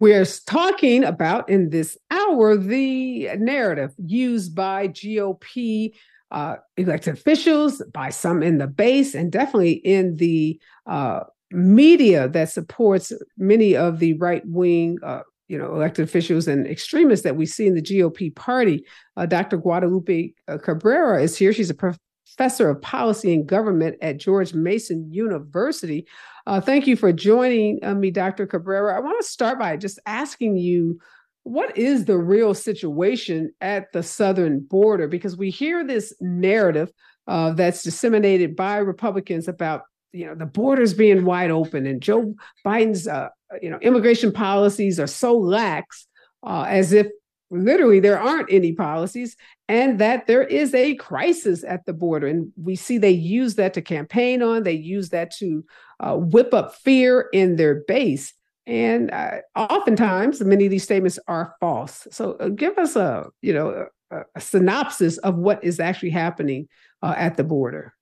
We're 0.00 0.26
talking 0.46 1.04
about 1.04 1.48
in 1.48 1.70
this 1.70 1.96
hour 2.10 2.56
the 2.56 3.30
narrative 3.36 3.94
used 3.98 4.54
by 4.54 4.88
GOP 4.88 5.92
uh, 6.30 6.56
elected 6.76 7.14
officials, 7.14 7.80
by 7.92 8.10
some 8.10 8.42
in 8.42 8.58
the 8.58 8.66
base, 8.66 9.14
and 9.14 9.30
definitely 9.30 9.72
in 9.72 10.16
the 10.16 10.60
uh, 10.86 11.20
media 11.52 12.28
that 12.28 12.50
supports 12.50 13.12
many 13.38 13.76
of 13.76 14.00
the 14.00 14.14
right 14.14 14.42
wing. 14.46 14.98
Uh, 15.02 15.20
you 15.46 15.58
know, 15.58 15.74
elected 15.74 16.04
officials 16.04 16.48
and 16.48 16.66
extremists 16.66 17.22
that 17.22 17.36
we 17.36 17.44
see 17.44 17.66
in 17.66 17.74
the 17.74 17.82
GOP 17.82 18.34
party. 18.34 18.84
Uh, 19.16 19.26
Dr. 19.26 19.58
Guadalupe 19.58 20.32
uh, 20.48 20.56
Cabrera 20.56 21.22
is 21.22 21.36
here. 21.36 21.52
She's 21.52 21.70
a 21.70 21.74
professor 21.74 22.70
of 22.70 22.80
policy 22.80 23.34
and 23.34 23.46
government 23.46 23.96
at 24.00 24.16
George 24.16 24.54
Mason 24.54 25.12
University. 25.12 26.06
Uh, 26.46 26.60
thank 26.60 26.86
you 26.86 26.96
for 26.96 27.12
joining 27.12 27.78
uh, 27.82 27.94
me, 27.94 28.10
Dr. 28.10 28.46
Cabrera. 28.46 28.96
I 28.96 29.00
want 29.00 29.20
to 29.20 29.26
start 29.26 29.58
by 29.58 29.76
just 29.76 29.98
asking 30.06 30.56
you 30.56 30.98
what 31.44 31.76
is 31.76 32.06
the 32.06 32.16
real 32.16 32.54
situation 32.54 33.52
at 33.60 33.92
the 33.92 34.02
southern 34.02 34.60
border? 34.60 35.06
Because 35.06 35.36
we 35.36 35.50
hear 35.50 35.86
this 35.86 36.14
narrative 36.20 36.90
uh, 37.26 37.52
that's 37.52 37.82
disseminated 37.82 38.56
by 38.56 38.78
Republicans 38.78 39.48
about 39.48 39.82
you 40.12 40.26
know 40.26 40.34
the 40.34 40.46
borders 40.46 40.94
being 40.94 41.24
wide 41.24 41.50
open 41.50 41.86
and 41.86 42.00
Joe 42.00 42.34
Biden's 42.64 43.08
uh, 43.08 43.28
you 43.60 43.68
know 43.68 43.78
immigration 43.80 44.32
policies 44.32 45.00
are 45.00 45.06
so 45.06 45.36
lax 45.36 46.06
uh, 46.46 46.66
as 46.68 46.92
if 46.92 47.08
literally 47.50 48.00
there 48.00 48.20
aren't 48.20 48.50
any 48.50 48.72
policies 48.72 49.36
and 49.68 49.98
that 49.98 50.26
there 50.26 50.42
is 50.42 50.74
a 50.74 50.94
crisis 50.96 51.64
at 51.64 51.84
the 51.84 51.92
border 51.92 52.26
and 52.26 52.52
we 52.62 52.76
see 52.76 52.96
they 52.96 53.10
use 53.10 53.56
that 53.56 53.74
to 53.74 53.82
campaign 53.82 54.42
on 54.42 54.62
they 54.62 54.72
use 54.72 55.10
that 55.10 55.30
to 55.30 55.64
uh, 56.00 56.16
whip 56.16 56.52
up 56.54 56.74
fear 56.74 57.28
in 57.32 57.56
their 57.56 57.82
base. 57.86 58.32
And 58.66 59.10
uh, 59.10 59.38
oftentimes 59.56 60.40
many 60.40 60.64
of 60.64 60.70
these 60.70 60.84
statements 60.84 61.18
are 61.28 61.54
false. 61.60 62.06
So 62.10 62.32
uh, 62.40 62.48
give 62.48 62.78
us 62.78 62.96
a 62.96 63.26
you 63.42 63.52
know 63.52 63.88
a, 64.10 64.20
a, 64.34 64.40
synopsis 64.40 65.18
of 65.18 65.36
what 65.36 65.62
is 65.62 65.80
actually 65.80 66.10
happening 66.10 66.68
uh, 67.02 67.14
at 67.16 67.36
the 67.36 67.44
border. 67.44 67.92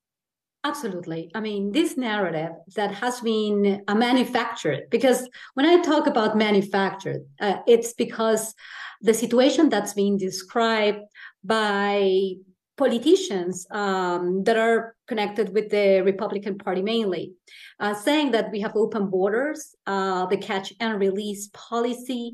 Absolutely. 0.64 1.32
I 1.34 1.40
mean, 1.40 1.72
this 1.72 1.96
narrative 1.96 2.52
that 2.76 2.94
has 2.94 3.20
been 3.20 3.82
uh, 3.88 3.94
manufactured, 3.96 4.82
because 4.90 5.28
when 5.54 5.66
I 5.66 5.82
talk 5.82 6.06
about 6.06 6.36
manufactured, 6.36 7.22
uh, 7.40 7.56
it's 7.66 7.92
because 7.94 8.54
the 9.00 9.12
situation 9.12 9.68
that's 9.68 9.94
being 9.94 10.16
described 10.16 11.00
by 11.42 12.34
politicians 12.82 13.66
um, 13.70 14.42
that 14.42 14.56
are 14.56 14.96
connected 15.06 15.54
with 15.54 15.70
the 15.70 16.02
Republican 16.12 16.58
Party 16.58 16.82
mainly, 16.82 17.32
uh, 17.78 17.94
saying 17.94 18.32
that 18.32 18.50
we 18.50 18.58
have 18.60 18.74
open 18.74 19.04
borders, 19.08 19.60
uh, 19.86 20.26
the 20.26 20.36
catch 20.36 20.72
and 20.80 20.98
release 20.98 21.48
policy, 21.52 22.24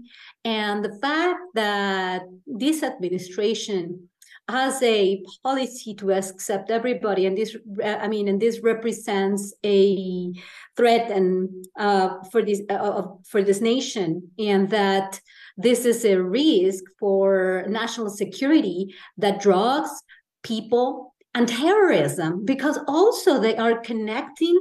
and 0.45 0.83
the 0.83 0.95
fact 1.03 1.41
that 1.55 2.23
this 2.47 2.83
administration 2.83 4.09
has 4.49 4.83
a 4.83 5.23
policy 5.43 5.93
to 5.95 6.11
accept 6.13 6.71
everybody, 6.71 7.27
and 7.27 7.37
this, 7.37 7.55
I 7.85 8.09
mean, 8.09 8.29
and 8.29 8.41
this 8.41 8.61
represents 8.63 9.53
a 9.63 10.33
threat 10.79 11.11
and 11.11 11.51
uh, 11.79 12.09
for 12.31 12.41
this 12.41 12.63
uh, 12.71 13.03
for 13.31 13.43
this 13.43 13.61
nation, 13.61 14.09
and 14.39 14.71
that 14.71 15.21
this 15.59 15.85
is 15.85 16.05
a 16.07 16.17
risk 16.17 16.85
for 16.99 17.65
national 17.69 18.09
security 18.09 18.95
that 19.19 19.43
drugs, 19.43 19.91
people, 20.43 21.15
and 21.35 21.49
terrorism, 21.49 22.45
because 22.45 22.79
also 22.89 23.39
they 23.39 23.57
are 23.57 23.81
connecting 23.81 24.59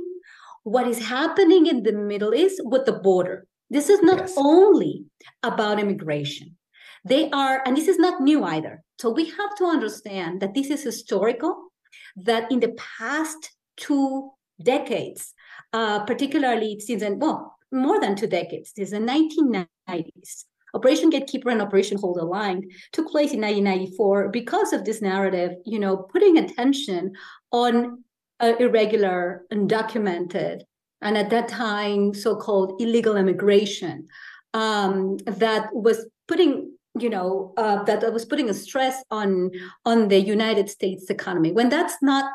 what 0.64 0.88
is 0.88 1.08
happening 1.08 1.66
in 1.66 1.84
the 1.84 1.94
Middle 1.94 2.36
East 2.36 2.62
with 2.64 2.86
the 2.86 2.94
border. 2.94 3.48
This 3.70 3.90
is 3.90 4.02
not 4.02 4.20
yes. 4.20 4.34
only 4.38 5.06
about 5.44 5.80
immigration. 5.80 6.58
They 7.06 7.30
are, 7.32 7.64
and 7.66 7.76
this 7.76 7.88
is 7.88 7.98
not 7.98 8.22
new 8.22 8.44
either. 8.44 8.84
So 9.00 9.10
we 9.10 9.26
have 9.30 9.56
to 9.58 9.66
understand 9.66 10.42
that 10.42 10.54
this 10.54 10.70
is 10.70 10.84
historical, 10.84 11.72
that 12.18 12.52
in 12.52 12.60
the 12.60 12.76
past 13.00 13.52
two 13.78 14.32
decades, 14.62 15.34
uh, 15.74 16.04
particularly 16.04 16.80
since, 16.80 17.04
well, 17.18 17.56
more 17.72 18.00
than 18.00 18.16
two 18.16 18.28
decades, 18.28 18.74
since 18.76 18.92
the 18.92 18.98
1990s, 18.98 20.46
Operation 20.74 21.10
Gatekeeper 21.10 21.50
and 21.50 21.62
Operation 21.62 21.98
Hold 21.98 22.18
Line 22.18 22.70
took 22.92 23.10
place 23.10 23.34
in 23.34 23.42
1994 23.42 24.30
because 24.30 24.74
of 24.74 24.86
this 24.86 25.02
narrative, 25.02 25.52
you 25.66 25.80
know, 25.80 25.98
putting 25.98 26.38
attention 26.38 27.14
on 27.52 28.04
uh, 28.40 28.54
irregular, 28.60 29.46
undocumented, 29.52 30.62
and 31.02 31.18
at 31.18 31.30
that 31.30 31.48
time, 31.48 32.14
so-called 32.14 32.82
illegal 32.82 33.18
immigration 33.18 34.08
um, 34.54 35.18
that 35.26 35.70
was 35.74 36.08
putting 36.28 36.74
you 37.00 37.10
know 37.10 37.54
uh, 37.58 37.84
that 37.84 38.12
was 38.12 38.26
putting 38.26 38.50
a 38.50 38.54
stress 38.54 39.04
on 39.12 39.52
on 39.86 40.08
the 40.08 40.20
united 40.20 40.68
states 40.68 41.12
economy 41.12 41.52
when 41.52 41.70
that's 41.70 41.98
not 42.02 42.26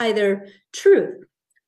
either 0.00 0.48
true. 0.72 1.20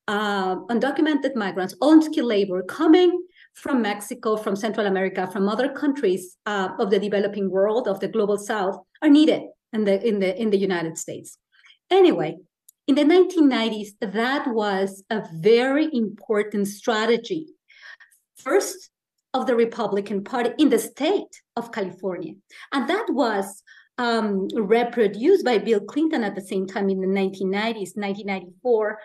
Uh, 0.09 0.57
undocumented 0.65 1.33
migrants 1.33 1.73
unskilled 1.79 2.27
labor 2.27 2.61
coming 2.63 3.23
from 3.53 3.81
mexico 3.81 4.35
from 4.35 4.55
central 4.55 4.87
america 4.87 5.27
from 5.27 5.47
other 5.47 5.69
countries 5.69 6.37
uh, 6.45 6.69
of 6.79 6.89
the 6.89 6.99
developing 6.99 7.49
world 7.49 7.87
of 7.87 7.99
the 7.99 8.07
global 8.07 8.37
south 8.37 8.77
are 9.01 9.09
needed 9.09 9.41
in 9.71 9.83
the 9.83 10.05
in 10.07 10.19
the 10.19 10.39
in 10.41 10.49
the 10.49 10.57
united 10.57 10.97
states 10.97 11.37
anyway 11.89 12.35
in 12.87 12.95
the 12.95 13.03
1990s 13.03 13.89
that 14.01 14.47
was 14.47 15.03
a 15.09 15.23
very 15.33 15.89
important 15.93 16.67
strategy 16.67 17.47
first 18.37 18.89
of 19.33 19.47
the 19.47 19.55
Republican 19.55 20.23
Party 20.23 20.51
in 20.57 20.69
the 20.69 20.79
state 20.79 21.41
of 21.55 21.71
California. 21.71 22.33
And 22.71 22.87
that 22.87 23.05
was 23.09 23.63
um, 23.97 24.47
reproduced 24.55 25.43
by 25.43 25.57
Bill 25.57 25.79
Clinton 25.79 26.23
at 26.23 26.35
the 26.35 26.41
same 26.41 26.67
time 26.67 26.89
in 26.89 27.01
the 27.01 27.07
1990s, 27.07 27.95
1994. 27.95 28.99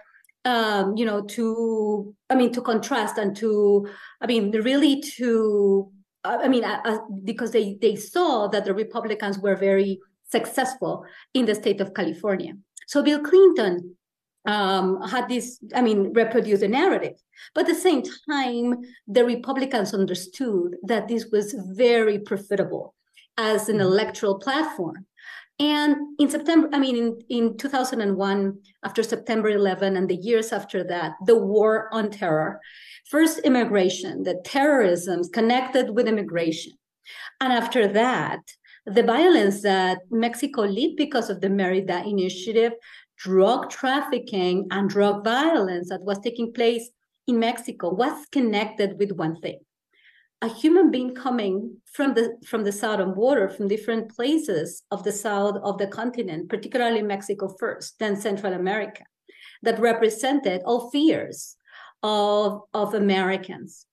Um, 0.44 0.96
you 0.96 1.04
know, 1.04 1.22
to 1.22 2.14
I 2.30 2.34
mean, 2.34 2.52
to 2.52 2.62
contrast 2.62 3.18
and 3.18 3.36
to 3.36 3.88
I 4.20 4.26
mean, 4.26 4.50
really 4.50 5.02
to 5.16 5.90
I 6.24 6.48
mean, 6.48 6.64
because 7.24 7.52
they 7.52 7.76
they 7.80 7.96
saw 7.96 8.48
that 8.48 8.64
the 8.64 8.74
Republicans 8.74 9.38
were 9.38 9.56
very 9.56 10.00
successful 10.30 11.04
in 11.34 11.46
the 11.46 11.54
state 11.54 11.80
of 11.80 11.94
California. 11.94 12.54
So 12.86 13.02
Bill 13.02 13.20
Clinton 13.20 13.96
um, 14.46 15.00
had 15.02 15.28
this, 15.28 15.62
I 15.74 15.82
mean, 15.82 16.12
reproduced 16.14 16.62
the 16.62 16.68
narrative. 16.68 17.14
But 17.54 17.68
at 17.68 17.74
the 17.74 17.80
same 17.80 18.02
time, 18.28 18.80
the 19.06 19.24
Republicans 19.24 19.94
understood 19.94 20.76
that 20.82 21.08
this 21.08 21.26
was 21.30 21.54
very 21.76 22.18
profitable 22.18 22.94
as 23.36 23.68
an 23.68 23.76
mm-hmm. 23.76 23.86
electoral 23.86 24.38
platform. 24.38 25.06
And 25.60 25.96
in 26.20 26.30
September, 26.30 26.68
I 26.72 26.78
mean, 26.78 26.96
in, 26.96 27.20
in 27.28 27.56
2001, 27.56 28.58
after 28.84 29.02
September 29.02 29.48
11 29.48 29.96
and 29.96 30.08
the 30.08 30.16
years 30.16 30.52
after 30.52 30.84
that, 30.84 31.12
the 31.26 31.36
war 31.36 31.88
on 31.92 32.10
terror, 32.10 32.60
first 33.10 33.40
immigration, 33.40 34.22
the 34.22 34.40
terrorism 34.44 35.22
connected 35.32 35.90
with 35.90 36.06
immigration. 36.06 36.72
And 37.40 37.52
after 37.52 37.88
that, 37.88 38.40
the 38.86 39.02
violence 39.02 39.62
that 39.62 39.98
Mexico 40.10 40.62
led 40.62 40.96
because 40.96 41.28
of 41.28 41.40
the 41.40 41.50
Merida 41.50 42.04
Initiative 42.06 42.72
drug 43.18 43.68
trafficking 43.68 44.66
and 44.70 44.88
drug 44.88 45.24
violence 45.24 45.88
that 45.88 46.02
was 46.02 46.20
taking 46.20 46.52
place 46.52 46.88
in 47.26 47.38
Mexico 47.38 47.92
was 47.92 48.26
connected 48.30 48.96
with 48.98 49.12
one 49.12 49.40
thing. 49.40 49.58
A 50.40 50.48
human 50.48 50.90
being 50.90 51.14
coming 51.14 51.78
from 51.92 52.14
the 52.14 52.36
from 52.46 52.62
the 52.62 52.70
southern 52.70 53.12
border, 53.12 53.48
from 53.48 53.66
different 53.66 54.14
places 54.14 54.84
of 54.92 55.02
the 55.02 55.10
south 55.10 55.56
of 55.64 55.78
the 55.78 55.88
continent, 55.88 56.48
particularly 56.48 57.02
Mexico 57.02 57.48
first, 57.58 57.98
then 57.98 58.14
Central 58.14 58.52
America, 58.52 59.02
that 59.62 59.80
represented 59.80 60.62
all 60.64 60.90
fears 60.90 61.56
of, 62.02 62.62
of 62.72 62.94
Americans. 62.94 63.86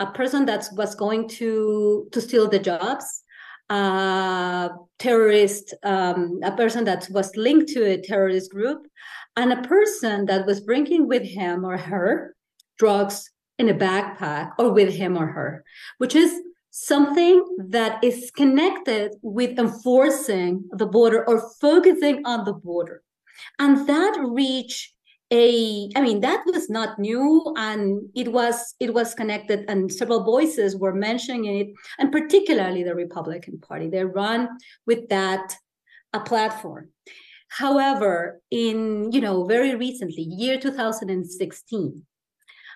A 0.00 0.06
person 0.06 0.46
that 0.46 0.68
was 0.72 0.96
going 0.96 1.28
to, 1.28 2.08
to 2.10 2.20
steal 2.20 2.48
the 2.48 2.58
jobs, 2.58 3.22
a 3.70 4.70
terrorist, 4.98 5.74
um, 5.84 6.40
a 6.42 6.56
person 6.56 6.84
that 6.84 7.06
was 7.10 7.36
linked 7.36 7.68
to 7.74 7.84
a 7.84 8.02
terrorist 8.02 8.50
group, 8.50 8.86
and 9.36 9.52
a 9.52 9.62
person 9.62 10.26
that 10.26 10.46
was 10.46 10.60
bringing 10.60 11.06
with 11.06 11.22
him 11.22 11.64
or 11.64 11.76
her 11.76 12.34
drugs 12.78 13.30
in 13.62 13.68
a 13.68 13.74
backpack 13.74 14.50
or 14.58 14.72
with 14.72 14.92
him 14.92 15.16
or 15.16 15.26
her, 15.26 15.64
which 15.98 16.14
is 16.16 16.30
something 16.70 17.44
that 17.58 18.02
is 18.02 18.30
connected 18.34 19.12
with 19.22 19.58
enforcing 19.58 20.64
the 20.72 20.86
border 20.86 21.24
or 21.28 21.38
focusing 21.60 22.22
on 22.26 22.44
the 22.44 22.52
border. 22.52 23.02
And 23.58 23.86
that 23.88 24.14
reach 24.20 24.92
a 25.34 25.88
i 25.96 26.00
mean 26.02 26.20
that 26.20 26.42
was 26.44 26.68
not 26.68 26.98
new 26.98 27.54
and 27.56 28.02
it 28.14 28.28
was 28.30 28.74
it 28.80 28.92
was 28.92 29.14
connected 29.14 29.64
and 29.66 29.90
several 29.90 30.22
voices 30.24 30.76
were 30.76 30.92
mentioning 30.92 31.46
it 31.46 31.68
and 31.98 32.12
particularly 32.12 32.82
the 32.82 32.94
republican 32.94 33.58
party 33.58 33.88
they 33.88 34.04
run 34.04 34.46
with 34.84 35.08
that 35.08 35.56
a 36.12 36.20
platform 36.20 36.90
however 37.48 38.42
in 38.50 39.10
you 39.10 39.22
know 39.22 39.46
very 39.46 39.74
recently 39.74 40.22
year 40.22 40.60
2016 40.60 42.04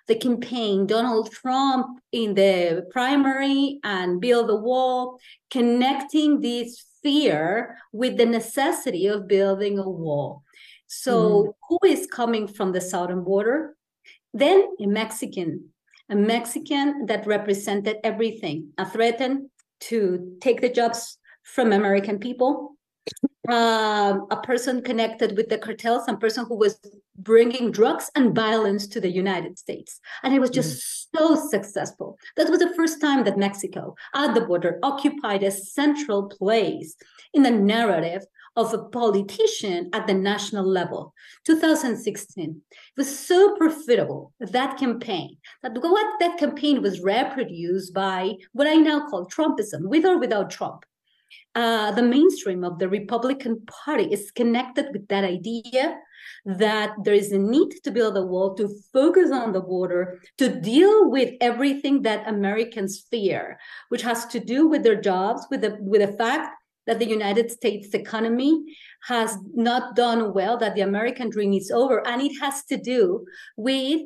the 0.07 0.15
campaign, 0.15 0.87
Donald 0.87 1.33
Trump 1.33 2.01
in 2.13 2.35
the 2.35 2.87
primary 2.91 3.81
and 3.83 4.21
build 4.21 4.49
the 4.49 4.57
wall, 4.57 5.19
connecting 5.51 6.41
this 6.41 6.85
fear 7.03 7.77
with 7.93 8.17
the 8.17 8.27
necessity 8.27 9.07
of 9.07 9.29
building 9.29 9.79
a 9.79 9.89
wall. 9.89 10.43
So, 10.87 11.15
mm. 11.15 11.53
who 11.69 11.79
is 11.89 12.07
coming 12.07 12.47
from 12.47 12.73
the 12.73 12.81
southern 12.81 13.25
border? 13.25 13.77
Then 14.33 14.69
a 14.81 14.87
Mexican, 14.87 15.71
a 16.09 16.15
Mexican 16.15 17.07
that 17.07 17.27
represented 17.27 17.97
everything, 18.05 18.73
a 18.79 18.89
threat 18.89 19.21
to 19.81 20.37
take 20.41 20.61
the 20.61 20.69
jobs 20.69 21.19
from 21.43 21.73
American 21.73 22.19
people, 22.19 22.77
um, 23.49 24.27
a 24.31 24.37
person 24.43 24.83
connected 24.83 25.37
with 25.37 25.49
the 25.49 25.59
cartels, 25.59 26.05
a 26.09 26.17
person 26.17 26.45
who 26.47 26.57
was 26.57 26.79
bringing 27.19 27.71
drugs 27.71 28.11
and 28.15 28.35
violence 28.35 28.87
to 28.89 29.01
the 29.01 29.11
United 29.11 29.59
States. 29.59 30.01
And 30.23 30.35
it 30.35 30.41
was 30.41 30.51
just 30.51 30.79
mm. 30.79 31.19
so 31.19 31.49
successful. 31.49 32.19
That 32.37 32.51
was 32.51 32.61
the 32.61 32.75
first 32.75 33.01
time 33.01 33.25
that 33.25 33.39
Mexico 33.39 33.95
at 34.15 34.35
the 34.35 34.43
border 34.43 34.79
occupied 34.83 35.43
a 35.43 35.51
central 35.51 36.29
place 36.29 36.97
in 37.33 37.43
the 37.43 37.51
narrative 37.51 38.23
of 38.57 38.73
a 38.73 38.79
politician 38.79 39.91
at 39.93 40.07
the 40.07 40.15
national 40.15 40.67
level. 40.67 41.13
2016 41.45 42.63
it 42.71 42.77
was 42.97 43.19
so 43.19 43.55
profitable 43.57 44.33
that 44.41 44.79
campaign 44.79 45.37
that 45.63 45.75
what 45.75 46.21
that 46.21 46.39
campaign 46.39 46.81
was 46.81 47.01
reproduced 47.01 47.93
by 47.93 48.35
what 48.53 48.67
I 48.67 48.75
now 48.75 49.07
call 49.09 49.27
Trumpism, 49.27 49.89
with 49.89 50.07
or 50.07 50.19
without 50.19 50.51
Trump. 50.51 50.85
Uh, 51.55 51.91
the 51.93 52.03
mainstream 52.03 52.65
of 52.65 52.79
the 52.79 52.89
Republican 52.89 53.63
Party 53.67 54.05
is 54.13 54.31
connected 54.31 54.87
with 54.93 55.09
that 55.09 55.25
idea 55.25 55.97
that 56.45 56.93
there 57.03 57.15
is 57.15 57.33
a 57.33 57.39
need 57.39 57.71
to 57.83 57.91
build 57.91 58.17
a 58.17 58.23
wall 58.23 58.55
to 58.55 58.69
focus 58.93 59.31
on 59.33 59.53
the 59.53 59.61
border 59.61 60.21
to 60.39 60.61
deal 60.61 61.11
with 61.11 61.35
everything 61.41 62.03
that 62.03 62.29
Americans 62.29 63.05
fear, 63.11 63.59
which 63.89 64.03
has 64.03 64.27
to 64.27 64.39
do 64.39 64.69
with 64.69 64.83
their 64.83 65.01
jobs, 65.01 65.47
with 65.51 65.63
the 65.63 65.77
with 65.81 66.03
the 66.03 66.17
fact 66.17 66.55
that 66.87 66.99
the 66.99 67.09
United 67.09 67.51
States 67.51 67.95
economy 67.95 68.63
has 69.05 69.37
not 69.55 69.97
done 69.97 70.33
well, 70.33 70.57
that 70.57 70.75
the 70.75 70.83
American 70.83 71.31
dream 71.31 71.53
is 71.53 71.71
over, 71.71 72.07
and 72.07 72.23
it 72.23 72.33
has 72.41 72.65
to 72.67 72.77
do 72.77 73.25
with 73.57 74.03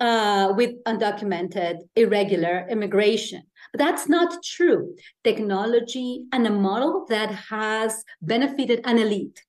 uh, 0.00 0.52
with 0.56 0.72
undocumented, 0.84 1.76
irregular 1.94 2.66
immigration. 2.68 3.42
That's 3.74 4.08
not 4.08 4.42
true. 4.42 4.94
Technology 5.24 6.24
and 6.32 6.46
a 6.46 6.50
model 6.50 7.06
that 7.08 7.30
has 7.30 8.04
benefited 8.22 8.80
an 8.84 8.98
elite. 8.98 9.42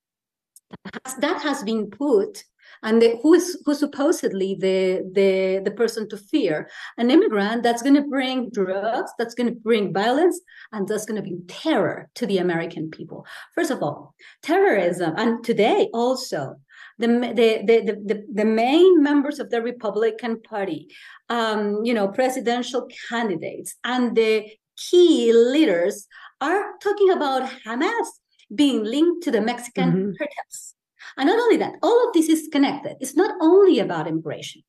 That 1.20 1.42
has 1.42 1.62
been 1.62 1.90
put 1.90 2.42
and 2.82 3.00
the, 3.00 3.18
who 3.22 3.34
is 3.34 3.60
who 3.64 3.74
supposedly 3.74 4.56
the 4.58 5.08
the 5.12 5.62
the 5.64 5.70
person 5.70 6.08
to 6.10 6.16
fear? 6.16 6.68
An 6.98 7.10
immigrant 7.10 7.62
that's 7.62 7.82
going 7.82 7.94
to 7.94 8.02
bring 8.02 8.50
drugs 8.50 9.10
that's 9.18 9.34
going 9.34 9.48
to 9.48 9.60
bring 9.60 9.92
violence 9.92 10.40
and 10.72 10.86
that's 10.86 11.06
going 11.06 11.16
to 11.16 11.22
bring 11.22 11.42
terror 11.48 12.08
to 12.14 12.26
the 12.26 12.38
american 12.38 12.90
people. 12.90 13.26
First 13.54 13.70
of 13.70 13.82
all 13.82 14.14
terrorism 14.42 15.14
and 15.16 15.44
today 15.44 15.88
also 15.92 16.56
the, 16.98 17.08
the, 17.08 17.62
the, 17.66 18.02
the, 18.04 18.26
the 18.32 18.44
main 18.44 19.02
members 19.02 19.38
of 19.38 19.50
the 19.50 19.62
Republican 19.62 20.40
Party, 20.40 20.88
um, 21.28 21.84
you 21.84 21.92
know, 21.92 22.08
presidential 22.08 22.88
candidates, 23.08 23.74
and 23.84 24.16
the 24.16 24.46
key 24.76 25.32
leaders 25.32 26.06
are 26.40 26.64
talking 26.82 27.10
about 27.10 27.50
Hamas 27.66 28.08
being 28.54 28.84
linked 28.84 29.22
to 29.24 29.30
the 29.30 29.40
Mexican 29.40 29.90
mm-hmm. 29.90 30.10
cartels. 30.18 30.74
And 31.16 31.28
not 31.28 31.38
only 31.38 31.56
that, 31.56 31.74
all 31.82 32.08
of 32.08 32.12
this 32.12 32.28
is 32.28 32.48
connected. 32.52 32.96
It's 33.00 33.16
not 33.16 33.34
only 33.40 33.78
about 33.78 34.06
immigration. 34.06 34.62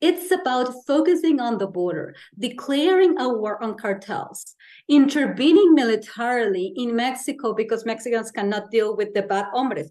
It's 0.00 0.30
about 0.30 0.72
focusing 0.86 1.38
on 1.38 1.58
the 1.58 1.66
border, 1.66 2.14
declaring 2.38 3.18
a 3.20 3.28
war 3.28 3.62
on 3.62 3.76
cartels, 3.76 4.54
intervening 4.88 5.74
militarily 5.74 6.72
in 6.76 6.96
Mexico 6.96 7.52
because 7.52 7.84
Mexicans 7.84 8.30
cannot 8.30 8.70
deal 8.70 8.96
with 8.96 9.12
the 9.14 9.22
bad 9.22 9.46
hombres. 9.52 9.90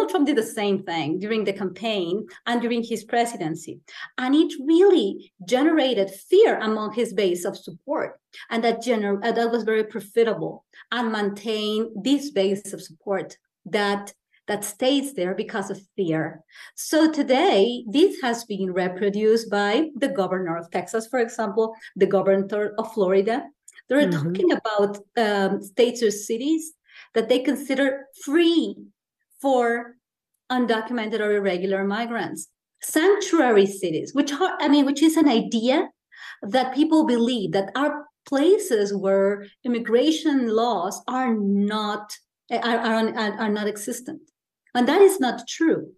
Donald 0.00 0.12
Trump 0.12 0.26
did 0.28 0.36
the 0.36 0.54
same 0.54 0.82
thing 0.82 1.18
during 1.18 1.44
the 1.44 1.52
campaign 1.52 2.26
and 2.46 2.62
during 2.62 2.82
his 2.82 3.04
presidency. 3.04 3.80
And 4.16 4.34
it 4.34 4.50
really 4.64 5.30
generated 5.46 6.10
fear 6.10 6.58
among 6.58 6.94
his 6.94 7.12
base 7.12 7.44
of 7.44 7.54
support. 7.54 8.18
And 8.48 8.64
that, 8.64 8.78
gener- 8.82 9.22
uh, 9.22 9.32
that 9.32 9.50
was 9.50 9.64
very 9.64 9.84
profitable 9.84 10.64
and 10.90 11.12
maintained 11.12 11.88
this 12.02 12.30
base 12.30 12.72
of 12.72 12.80
support 12.80 13.36
that 13.66 14.14
that 14.46 14.64
stays 14.64 15.12
there 15.14 15.34
because 15.34 15.70
of 15.70 15.80
fear. 15.94 16.42
So 16.74 17.12
today, 17.12 17.84
this 17.86 18.20
has 18.22 18.42
been 18.44 18.72
reproduced 18.72 19.48
by 19.50 19.90
the 19.94 20.08
governor 20.08 20.56
of 20.56 20.70
Texas, 20.70 21.06
for 21.06 21.20
example, 21.20 21.74
the 21.94 22.06
governor 22.06 22.74
of 22.78 22.92
Florida. 22.94 23.44
They're 23.88 24.08
mm-hmm. 24.08 24.24
talking 24.24 24.52
about 24.52 24.98
um, 25.16 25.62
states 25.62 26.02
or 26.02 26.10
cities 26.10 26.72
that 27.14 27.28
they 27.28 27.40
consider 27.40 28.06
free 28.24 28.74
for 29.40 29.96
undocumented 30.50 31.20
or 31.20 31.32
irregular 31.32 31.84
migrants. 31.84 32.48
Sanctuary 32.82 33.66
cities, 33.66 34.14
which 34.14 34.32
are, 34.32 34.56
I 34.58 34.68
mean, 34.68 34.86
which 34.86 35.02
is 35.02 35.16
an 35.16 35.28
idea 35.28 35.88
that 36.42 36.74
people 36.74 37.04
believe 37.04 37.52
that 37.52 37.70
are 37.76 38.06
places 38.26 38.94
where 38.94 39.46
immigration 39.64 40.48
laws 40.48 41.02
are 41.06 41.34
not 41.34 42.12
are, 42.50 42.78
are, 42.78 43.14
are 43.38 43.48
not 43.48 43.68
existent. 43.68 44.22
And 44.74 44.88
that 44.88 45.00
is 45.00 45.20
not 45.20 45.46
true. 45.46 45.92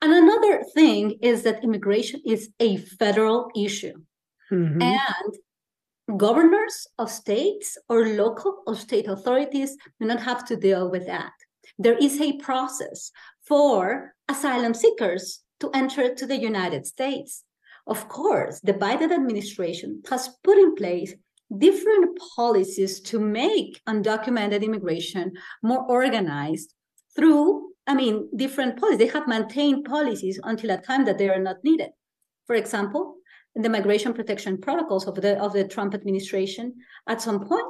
And 0.00 0.12
another 0.12 0.64
thing 0.74 1.18
is 1.22 1.42
that 1.42 1.62
immigration 1.62 2.20
is 2.26 2.50
a 2.60 2.76
federal 2.76 3.50
issue. 3.56 3.94
Mm-hmm. 4.50 4.82
And 4.82 6.18
governors 6.18 6.86
of 6.98 7.10
states 7.10 7.78
or 7.88 8.08
local 8.08 8.62
or 8.66 8.74
state 8.74 9.08
authorities 9.08 9.76
do 10.00 10.06
not 10.06 10.20
have 10.20 10.44
to 10.46 10.56
deal 10.56 10.90
with 10.90 11.06
that. 11.06 11.32
There 11.78 11.96
is 11.96 12.20
a 12.20 12.38
process 12.38 13.10
for 13.46 14.14
asylum 14.28 14.74
seekers 14.74 15.40
to 15.60 15.70
enter 15.74 16.14
to 16.14 16.26
the 16.26 16.38
United 16.38 16.86
States. 16.86 17.44
Of 17.86 18.08
course, 18.08 18.60
the 18.60 18.74
Biden 18.74 19.12
administration 19.12 20.02
has 20.08 20.30
put 20.44 20.58
in 20.58 20.74
place 20.74 21.14
different 21.58 22.18
policies 22.36 23.00
to 23.00 23.18
make 23.18 23.80
undocumented 23.86 24.62
immigration 24.62 25.32
more 25.62 25.84
organized 25.88 26.72
through 27.14 27.72
I 27.86 27.94
mean, 27.94 28.28
different 28.36 28.78
policies. 28.78 28.98
They 28.98 29.18
have 29.18 29.26
maintained 29.26 29.84
policies 29.84 30.38
until 30.42 30.70
a 30.70 30.80
time 30.80 31.04
that 31.04 31.18
they 31.18 31.28
are 31.28 31.40
not 31.40 31.64
needed. 31.64 31.90
For 32.46 32.54
example, 32.54 33.16
the 33.54 33.68
migration 33.68 34.14
protection 34.14 34.58
protocols 34.58 35.06
of 35.06 35.16
the 35.16 35.38
of 35.38 35.52
the 35.52 35.66
Trump 35.66 35.94
administration, 35.94 36.74
at 37.06 37.20
some 37.20 37.44
point, 37.46 37.66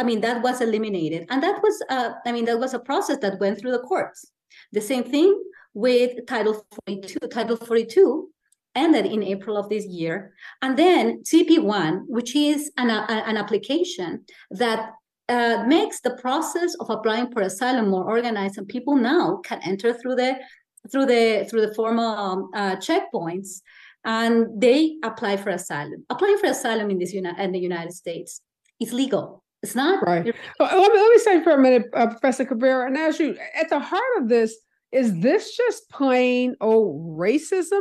I 0.00 0.02
mean, 0.02 0.22
that 0.22 0.42
was 0.42 0.62
eliminated, 0.62 1.26
and 1.28 1.42
that 1.42 1.60
was, 1.62 1.82
uh, 1.90 2.12
I 2.24 2.32
mean, 2.32 2.46
that 2.46 2.58
was 2.58 2.72
a 2.72 2.78
process 2.78 3.18
that 3.18 3.38
went 3.38 3.58
through 3.58 3.72
the 3.72 3.80
courts. 3.80 4.32
The 4.72 4.80
same 4.80 5.04
thing 5.04 5.38
with 5.74 6.26
Title 6.26 6.64
42. 6.86 7.18
Title 7.28 7.56
42 7.56 8.30
ended 8.74 9.04
in 9.04 9.22
April 9.22 9.58
of 9.58 9.68
this 9.68 9.84
year, 9.84 10.32
and 10.62 10.78
then 10.78 11.22
CP1, 11.22 12.04
which 12.06 12.34
is 12.34 12.72
an, 12.78 12.88
a, 12.88 13.04
an 13.10 13.36
application 13.36 14.24
that 14.52 14.92
uh, 15.28 15.64
makes 15.66 16.00
the 16.00 16.16
process 16.16 16.74
of 16.80 16.88
applying 16.88 17.30
for 17.30 17.42
asylum 17.42 17.90
more 17.90 18.04
organized, 18.04 18.56
and 18.56 18.66
people 18.68 18.96
now 18.96 19.40
can 19.44 19.60
enter 19.62 19.92
through 19.92 20.16
the 20.16 20.38
through 20.90 21.04
the 21.04 21.46
through 21.48 21.66
the 21.66 21.74
formal 21.74 22.48
uh, 22.54 22.76
checkpoints, 22.76 23.60
and 24.04 24.60
they 24.60 24.96
apply 25.04 25.36
for 25.36 25.50
asylum. 25.50 26.06
Applying 26.08 26.38
for 26.38 26.46
asylum 26.46 26.88
in 26.90 26.98
this 26.98 27.12
uni- 27.12 27.38
in 27.38 27.52
the 27.52 27.58
United 27.58 27.92
States 27.92 28.40
is 28.80 28.94
legal. 28.94 29.44
It's 29.62 29.74
not 29.74 30.02
right. 30.06 30.24
Let, 30.58 30.72
me, 30.72 30.78
let 30.78 31.10
me 31.10 31.18
say 31.18 31.42
for 31.42 31.52
a 31.52 31.58
minute, 31.58 31.86
uh, 31.92 32.06
Professor 32.06 32.44
Cabrera, 32.44 32.86
and 32.86 32.96
as 32.96 33.18
you: 33.20 33.36
at 33.54 33.68
the 33.68 33.78
heart 33.78 34.02
of 34.18 34.28
this, 34.28 34.56
is 34.90 35.20
this 35.20 35.56
just 35.56 35.88
plain 35.90 36.56
old 36.60 37.18
racism? 37.18 37.80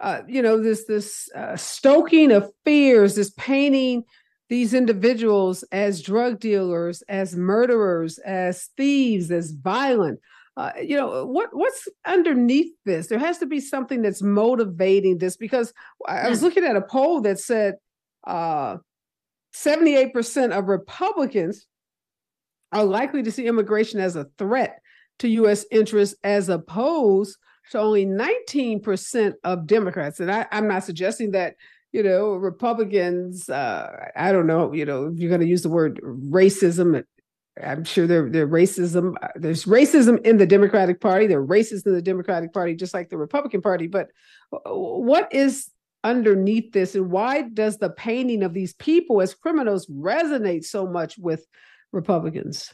Uh, 0.00 0.22
you 0.26 0.40
know, 0.40 0.62
this 0.62 0.86
this 0.86 1.28
uh, 1.34 1.56
stoking 1.56 2.32
of 2.32 2.50
fears, 2.64 3.16
this 3.16 3.30
painting 3.30 4.04
these 4.48 4.74
individuals 4.74 5.62
as 5.70 6.02
drug 6.02 6.40
dealers, 6.40 7.02
as 7.08 7.36
murderers, 7.36 8.18
as 8.18 8.68
thieves, 8.76 9.30
as 9.30 9.52
violent. 9.52 10.18
Uh, 10.56 10.72
you 10.82 10.96
know 10.96 11.24
what 11.26 11.48
what's 11.52 11.88
underneath 12.06 12.70
this 12.84 13.06
there 13.06 13.20
has 13.20 13.38
to 13.38 13.46
be 13.46 13.60
something 13.60 14.02
that's 14.02 14.20
motivating 14.20 15.16
this 15.16 15.36
because 15.36 15.72
i 16.06 16.28
was 16.28 16.42
looking 16.42 16.64
at 16.64 16.76
a 16.76 16.82
poll 16.82 17.20
that 17.22 17.38
said 17.38 17.76
uh, 18.26 18.76
78% 19.54 20.56
of 20.56 20.68
republicans 20.68 21.66
are 22.72 22.84
likely 22.84 23.22
to 23.22 23.32
see 23.32 23.46
immigration 23.46 24.00
as 24.00 24.16
a 24.16 24.28
threat 24.38 24.80
to 25.18 25.28
u.s 25.28 25.64
interests 25.70 26.16
as 26.24 26.48
opposed 26.48 27.36
to 27.70 27.78
only 27.78 28.06
19% 28.06 29.34
of 29.44 29.66
democrats 29.66 30.20
and 30.20 30.30
I, 30.30 30.46
i'm 30.52 30.68
not 30.68 30.84
suggesting 30.84 31.32
that 31.32 31.54
you 31.92 32.02
know, 32.02 32.34
Republicans, 32.34 33.48
uh, 33.48 34.10
I 34.14 34.32
don't 34.32 34.46
know, 34.46 34.72
you 34.72 34.84
know, 34.84 35.06
if 35.06 35.18
you're 35.18 35.28
going 35.28 35.40
to 35.40 35.46
use 35.46 35.62
the 35.62 35.68
word 35.68 36.00
racism, 36.02 37.02
I'm 37.62 37.84
sure 37.84 38.06
there, 38.06 38.30
there 38.30 38.46
racism, 38.46 39.14
uh, 39.20 39.28
there's 39.34 39.64
racism 39.64 40.24
in 40.24 40.36
the 40.36 40.46
Democratic 40.46 41.00
Party, 41.00 41.26
there's 41.26 41.48
racism 41.48 41.88
in 41.88 41.94
the 41.94 42.02
Democratic 42.02 42.52
Party, 42.52 42.74
just 42.74 42.94
like 42.94 43.10
the 43.10 43.16
Republican 43.16 43.60
Party. 43.60 43.88
But 43.88 44.08
what 44.64 45.32
is 45.34 45.68
underneath 46.04 46.72
this, 46.72 46.94
and 46.94 47.10
why 47.10 47.42
does 47.42 47.78
the 47.78 47.90
painting 47.90 48.42
of 48.42 48.54
these 48.54 48.74
people 48.74 49.20
as 49.20 49.34
criminals 49.34 49.86
resonate 49.86 50.64
so 50.64 50.86
much 50.86 51.18
with 51.18 51.46
Republicans? 51.92 52.72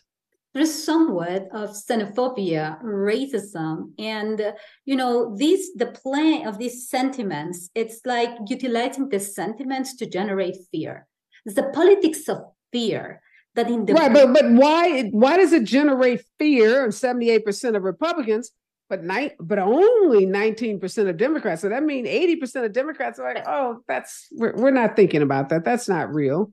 There's 0.54 0.72
somewhat 0.72 1.48
of 1.52 1.70
xenophobia, 1.70 2.82
racism, 2.82 3.92
and 3.98 4.54
you 4.86 4.96
know 4.96 5.36
these 5.36 5.74
the 5.74 5.86
play 5.86 6.44
of 6.44 6.56
these 6.56 6.88
sentiments. 6.88 7.68
It's 7.74 8.00
like 8.06 8.30
utilizing 8.48 9.10
the 9.10 9.20
sentiments 9.20 9.96
to 9.96 10.06
generate 10.06 10.56
fear. 10.72 11.06
It's 11.44 11.56
the 11.56 11.70
politics 11.74 12.26
of 12.28 12.38
fear 12.72 13.20
that 13.54 13.68
in 13.68 13.84
the 13.84 13.92
right, 13.92 14.12
but 14.12 14.32
but 14.32 14.50
why 14.52 15.10
why 15.10 15.36
does 15.36 15.52
it 15.52 15.64
generate 15.64 16.22
fear? 16.38 16.90
Eight 17.04 17.44
percent 17.44 17.76
of 17.76 17.82
Republicans 17.82 18.50
but 18.88 19.04
ni- 19.04 19.32
but 19.40 19.58
only 19.58 20.26
19% 20.26 21.08
of 21.08 21.16
Democrats. 21.16 21.62
So 21.62 21.68
that 21.68 21.82
means 21.82 22.08
80% 22.08 22.64
of 22.64 22.72
Democrats 22.72 23.18
are 23.18 23.34
like, 23.34 23.44
oh, 23.46 23.80
that's 23.88 24.28
we're, 24.32 24.54
we're 24.54 24.70
not 24.70 24.96
thinking 24.96 25.22
about 25.22 25.48
that. 25.48 25.64
That's 25.64 25.88
not 25.88 26.14
real. 26.14 26.52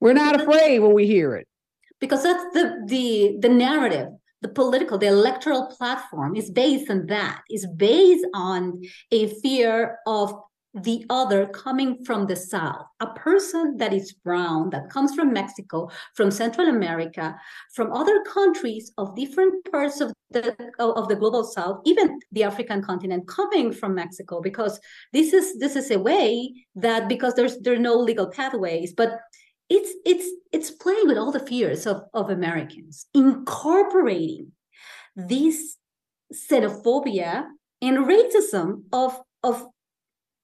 We're 0.00 0.12
not 0.12 0.40
afraid 0.40 0.78
when 0.80 0.92
we 0.92 1.06
hear 1.06 1.34
it. 1.36 1.46
Because 2.00 2.22
that's 2.22 2.44
the 2.54 2.84
the 2.86 3.38
the 3.40 3.48
narrative, 3.48 4.08
the 4.40 4.48
political, 4.48 4.98
the 4.98 5.08
electoral 5.08 5.66
platform 5.66 6.36
is 6.36 6.50
based 6.50 6.90
on 6.90 7.06
that, 7.06 7.42
is 7.50 7.66
based 7.66 8.24
on 8.34 8.80
a 9.10 9.26
fear 9.40 9.98
of 10.06 10.32
the 10.82 11.04
other 11.10 11.46
coming 11.46 12.04
from 12.04 12.26
the 12.26 12.36
south. 12.36 12.86
A 13.00 13.06
person 13.08 13.76
that 13.78 13.92
is 13.92 14.12
brown 14.12 14.70
that 14.70 14.90
comes 14.90 15.14
from 15.14 15.32
mexico 15.32 15.88
from 16.14 16.30
central 16.30 16.68
america 16.68 17.36
from 17.74 17.92
other 17.92 18.22
countries 18.24 18.92
of 18.98 19.14
different 19.16 19.54
parts 19.70 20.00
of 20.00 20.12
the 20.30 20.54
of 20.78 21.08
the 21.08 21.16
global 21.16 21.44
south 21.44 21.80
even 21.84 22.18
the 22.32 22.42
african 22.42 22.82
continent 22.82 23.26
coming 23.26 23.72
from 23.72 23.94
mexico 23.94 24.40
because 24.40 24.80
this 25.12 25.32
is 25.32 25.58
this 25.58 25.76
is 25.76 25.90
a 25.90 25.98
way 25.98 26.52
that 26.74 27.08
because 27.08 27.34
there's 27.34 27.58
there 27.60 27.74
are 27.74 27.78
no 27.90 27.94
legal 27.94 28.28
pathways 28.28 28.92
but 28.92 29.18
it's 29.68 29.92
it's 30.04 30.28
it's 30.52 30.70
playing 30.70 31.06
with 31.06 31.18
all 31.18 31.32
the 31.32 31.46
fears 31.50 31.86
of 31.86 32.02
of 32.14 32.30
americans 32.30 33.06
incorporating 33.14 34.52
this 35.16 35.76
xenophobia 36.34 37.44
and 37.80 37.98
racism 37.98 38.82
of 38.92 39.20
of 39.42 39.66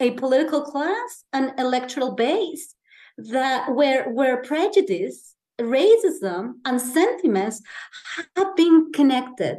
a 0.04 0.11
political 0.12 0.62
class, 0.62 1.25
an 1.32 1.52
electoral 1.58 2.12
base 2.14 2.75
that 3.16 3.75
where 3.75 4.11
where 4.11 4.42
prejudice, 4.42 5.34
racism, 5.61 6.42
and 6.64 6.80
sentiments 6.80 7.62
have 8.37 8.54
been 8.56 8.92
connected 8.92 9.56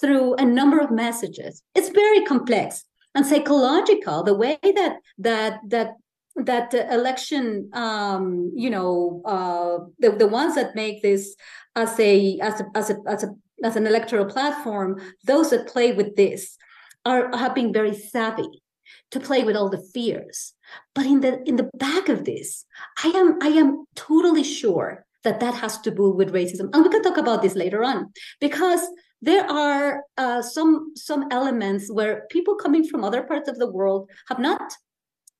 through 0.00 0.34
a 0.34 0.44
number 0.44 0.78
of 0.80 0.90
messages. 0.90 1.62
It's 1.74 1.90
very 1.90 2.24
complex 2.24 2.84
and 3.14 3.26
psychological. 3.26 4.22
The 4.22 4.34
way 4.44 4.58
that 4.62 4.94
that 5.18 5.60
that 5.68 5.90
that 6.36 6.72
election, 6.98 7.68
um, 7.74 8.50
you 8.54 8.70
know, 8.70 9.22
uh, 9.34 9.76
the 9.98 10.16
the 10.22 10.30
ones 10.40 10.54
that 10.54 10.74
make 10.74 11.02
this 11.02 11.36
as 11.76 11.98
a 12.00 12.38
as 12.40 12.60
a 12.62 12.66
as 12.74 12.90
a 12.90 12.96
as 13.06 13.24
a 13.24 13.28
as 13.62 13.76
an 13.76 13.86
electoral 13.86 14.24
platform, 14.24 14.90
those 15.26 15.50
that 15.50 15.68
play 15.68 15.92
with 15.92 16.16
this 16.16 16.56
are 17.04 17.36
have 17.36 17.54
been 17.54 17.72
very 17.72 17.94
savvy 17.94 18.62
to 19.10 19.20
play 19.20 19.44
with 19.44 19.56
all 19.56 19.68
the 19.68 19.84
fears. 19.94 20.54
But 20.94 21.06
in 21.06 21.20
the 21.20 21.42
in 21.48 21.56
the 21.56 21.70
back 21.76 22.08
of 22.08 22.24
this 22.24 22.64
i 23.04 23.08
am 23.08 23.38
i 23.42 23.48
am 23.48 23.84
totally 23.94 24.44
sure 24.44 25.04
that 25.24 25.40
that 25.40 25.54
has 25.54 25.78
to 25.80 25.90
do 25.90 26.10
with 26.10 26.32
racism. 26.32 26.68
And 26.72 26.82
we 26.82 26.90
can 26.90 27.02
talk 27.02 27.16
about 27.16 27.42
this 27.42 27.54
later 27.54 27.84
on 27.84 28.12
because 28.40 28.80
there 29.20 29.48
are 29.48 30.02
uh, 30.18 30.42
some 30.42 30.92
some 30.96 31.28
elements 31.30 31.90
where 31.90 32.26
people 32.30 32.56
coming 32.56 32.84
from 32.84 33.04
other 33.04 33.22
parts 33.22 33.48
of 33.48 33.58
the 33.58 33.70
world 33.70 34.10
have 34.28 34.38
not 34.38 34.72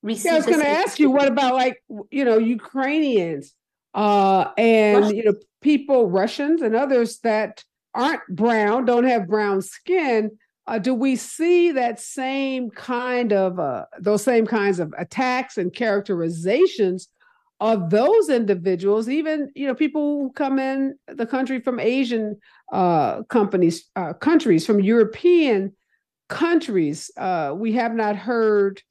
received 0.03 0.27
yeah, 0.27 0.35
i 0.35 0.37
was 0.37 0.47
going 0.47 0.61
to 0.61 0.69
ask 0.69 0.99
you 0.99 1.11
what 1.11 1.29
about 1.29 1.55
like 1.55 1.77
you 2.11 2.25
know 2.25 2.37
ukrainians 2.37 3.55
uh 3.95 4.51
and 4.59 5.17
you 5.17 5.23
know 5.23 5.35
people 5.61 6.11
russians 6.11 6.61
and 6.61 6.75
others 6.75 7.21
that 7.21 7.63
aren't 7.95 8.27
brown 8.29 8.85
don't 8.85 9.05
have 9.05 9.29
brown 9.29 9.63
skin 9.63 10.31
uh, 10.67 10.79
do 10.79 10.95
we 10.95 11.17
see 11.17 11.73
that 11.73 12.01
same 12.01 12.71
kind 12.71 13.33
of 13.33 13.59
uh, 13.59 13.85
those 13.99 14.23
same 14.23 14.47
kinds 14.47 14.79
of 14.79 14.95
attacks 14.99 15.59
and 15.59 15.73
characterizations 15.73 17.09
of 17.61 17.91
those 17.91 18.29
individuals 18.29 19.09
even 19.09 19.51
you 19.55 19.67
know 19.67 19.75
people 19.75 20.21
who 20.21 20.33
come 20.33 20.59
in 20.59 20.95
the 21.07 21.27
country 21.27 21.61
from 21.61 21.79
asian 21.79 22.37
uh, 22.73 23.23
companies 23.25 23.89
uh, 23.97 24.13
countries 24.13 24.67
from 24.67 24.81
european 24.81 25.73
countries? 26.33 27.11
Uh, 27.17 27.53
we 27.55 27.73
have 27.73 27.95
not 27.95 28.17
heard 28.17 28.83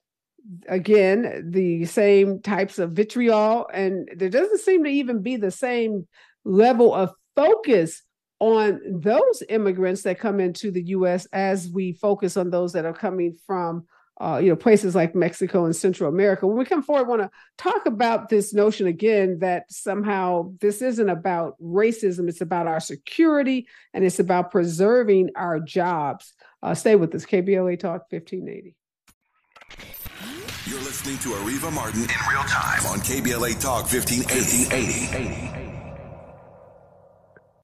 again 0.67 1.49
the 1.51 1.85
same 1.85 2.41
types 2.41 2.77
of 2.79 2.91
vitriol 2.91 3.67
and 3.73 4.09
there 4.15 4.29
doesn't 4.29 4.59
seem 4.59 4.83
to 4.83 4.89
even 4.89 5.21
be 5.21 5.35
the 5.35 5.51
same 5.51 6.07
level 6.43 6.93
of 6.93 7.11
focus 7.35 8.03
on 8.41 8.81
those 8.87 9.43
immigrants 9.49 10.01
that 10.01 10.17
come 10.19 10.39
into 10.39 10.71
the 10.71 10.81
U.S. 10.87 11.27
as 11.31 11.69
we 11.69 11.93
focus 11.93 12.35
on 12.37 12.49
those 12.49 12.73
that 12.73 12.85
are 12.85 12.93
coming 12.93 13.37
from 13.45 13.85
uh, 14.19 14.39
you 14.41 14.49
know 14.49 14.55
places 14.55 14.95
like 14.95 15.13
Mexico 15.15 15.65
and 15.65 15.75
Central 15.75 16.09
America. 16.09 16.47
When 16.47 16.57
we 16.57 16.65
come 16.65 16.81
forward, 16.81 17.05
I 17.05 17.09
want 17.09 17.21
to 17.21 17.31
talk 17.57 17.85
about 17.85 18.29
this 18.29 18.51
notion 18.51 18.87
again 18.87 19.39
that 19.39 19.71
somehow 19.71 20.53
this 20.59 20.81
isn't 20.81 21.09
about 21.09 21.55
racism; 21.61 22.27
it's 22.27 22.41
about 22.41 22.65
our 22.65 22.79
security 22.79 23.67
and 23.93 24.03
it's 24.03 24.19
about 24.19 24.51
preserving 24.51 25.29
our 25.35 25.59
jobs. 25.59 26.33
Uh, 26.63 26.73
stay 26.73 26.95
with 26.95 27.13
us, 27.13 27.25
KBLA 27.25 27.79
Talk 27.79 28.11
1580. 28.11 28.75
You're 30.65 30.79
listening 30.79 31.17
to 31.19 31.29
Areva 31.29 31.71
Martin 31.71 32.01
in 32.01 32.09
real 32.29 32.43
time 32.43 32.85
on 32.87 32.99
KBLA 32.99 33.61
Talk 33.61 33.83
1580. 33.83 34.33
1580. 34.33 35.70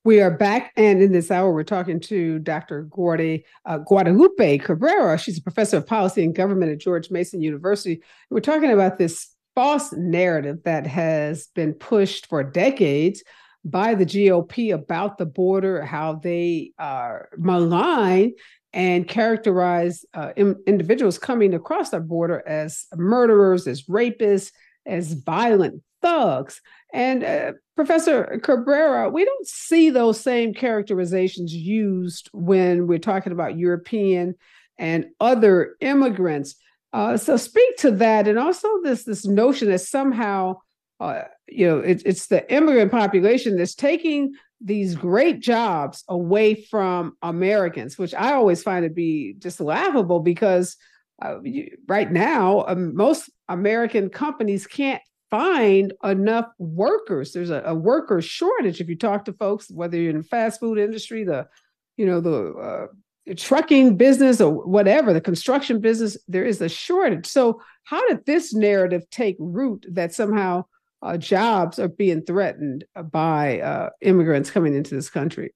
We 0.07 0.21
are 0.21 0.31
back, 0.31 0.71
and 0.77 1.01
in 1.01 1.11
this 1.11 1.29
hour, 1.31 1.51
we're 1.51 1.63
talking 1.65 1.99
to 1.99 2.39
Dr. 2.39 2.83
Gordy 2.83 3.43
uh, 3.65 3.79
Guadalupe 3.79 4.59
Cabrera. 4.59 5.17
She's 5.17 5.37
a 5.37 5.41
professor 5.41 5.75
of 5.75 5.85
policy 5.85 6.23
and 6.23 6.33
government 6.33 6.71
at 6.71 6.77
George 6.77 7.11
Mason 7.11 7.41
University. 7.41 8.01
We're 8.29 8.39
talking 8.39 8.71
about 8.71 8.97
this 8.97 9.27
false 9.53 9.91
narrative 9.91 10.59
that 10.63 10.87
has 10.87 11.47
been 11.55 11.73
pushed 11.73 12.27
for 12.27 12.41
decades 12.41 13.21
by 13.65 13.95
the 13.95 14.05
GOP 14.05 14.73
about 14.73 15.17
the 15.17 15.25
border, 15.25 15.83
how 15.83 16.13
they 16.23 16.71
are 16.79 17.27
malign 17.37 18.31
and 18.71 19.09
characterize 19.09 20.05
uh, 20.13 20.31
in, 20.37 20.55
individuals 20.67 21.17
coming 21.17 21.53
across 21.53 21.93
our 21.93 21.99
border 21.99 22.47
as 22.47 22.85
murderers, 22.95 23.67
as 23.67 23.83
rapists, 23.87 24.53
as 24.85 25.11
violent 25.11 25.83
thugs. 26.01 26.61
And 26.93 27.23
uh, 27.23 27.51
Professor 27.75 28.39
Cabrera, 28.43 29.09
we 29.09 29.25
don't 29.25 29.47
see 29.47 29.89
those 29.89 30.19
same 30.19 30.53
characterizations 30.53 31.53
used 31.53 32.29
when 32.33 32.87
we're 32.87 32.99
talking 32.99 33.33
about 33.33 33.57
European 33.57 34.35
and 34.77 35.07
other 35.19 35.75
immigrants. 35.81 36.55
Uh, 36.93 37.17
so 37.17 37.35
speak 37.35 37.77
to 37.77 37.91
that, 37.91 38.27
and 38.27 38.39
also 38.39 38.67
this 38.83 39.03
this 39.03 39.25
notion 39.25 39.69
that 39.69 39.79
somehow, 39.79 40.55
uh, 40.99 41.23
you 41.47 41.67
know, 41.67 41.79
it, 41.79 42.01
it's 42.05 42.27
the 42.27 42.51
immigrant 42.51 42.91
population 42.91 43.57
that's 43.57 43.75
taking 43.75 44.33
these 44.61 44.95
great 44.95 45.39
jobs 45.39 46.03
away 46.07 46.55
from 46.55 47.15
Americans, 47.21 47.97
which 47.97 48.13
I 48.13 48.33
always 48.33 48.63
find 48.63 48.83
to 48.83 48.89
be 48.89 49.35
just 49.37 49.59
laughable 49.59 50.21
because 50.21 50.77
uh, 51.21 51.35
right 51.87 52.11
now 52.11 52.65
um, 52.67 52.95
most 52.95 53.29
American 53.49 54.09
companies 54.09 54.65
can't 54.65 55.01
find 55.29 55.93
enough 56.03 56.47
workers. 56.57 57.31
There's 57.31 57.49
a, 57.49 57.61
a, 57.65 57.75
worker 57.75 58.21
shortage. 58.21 58.81
If 58.81 58.89
you 58.89 58.95
talk 58.95 59.25
to 59.25 59.33
folks, 59.33 59.69
whether 59.69 59.97
you're 59.97 60.11
in 60.11 60.17
the 60.19 60.23
fast 60.23 60.59
food 60.59 60.77
industry, 60.77 61.23
the 61.23 61.47
you 61.97 62.05
know 62.05 62.19
the 62.19 62.53
uh, 62.53 63.33
trucking 63.35 63.97
business 63.97 64.39
or 64.39 64.65
whatever, 64.65 65.13
the 65.13 65.21
construction 65.21 65.79
business, 65.79 66.17
there 66.27 66.45
is 66.45 66.61
a 66.61 66.69
shortage. 66.69 67.25
So 67.25 67.61
how 67.83 68.07
did 68.07 68.25
this 68.25 68.53
narrative 68.53 69.09
take 69.09 69.35
root 69.39 69.85
that 69.91 70.13
somehow 70.13 70.65
uh, 71.01 71.17
jobs 71.17 71.79
are 71.79 71.87
being 71.87 72.21
threatened 72.21 72.85
by 73.11 73.59
uh, 73.59 73.89
immigrants 74.01 74.51
coming 74.51 74.75
into 74.75 74.95
this 74.95 75.09
country? 75.09 75.53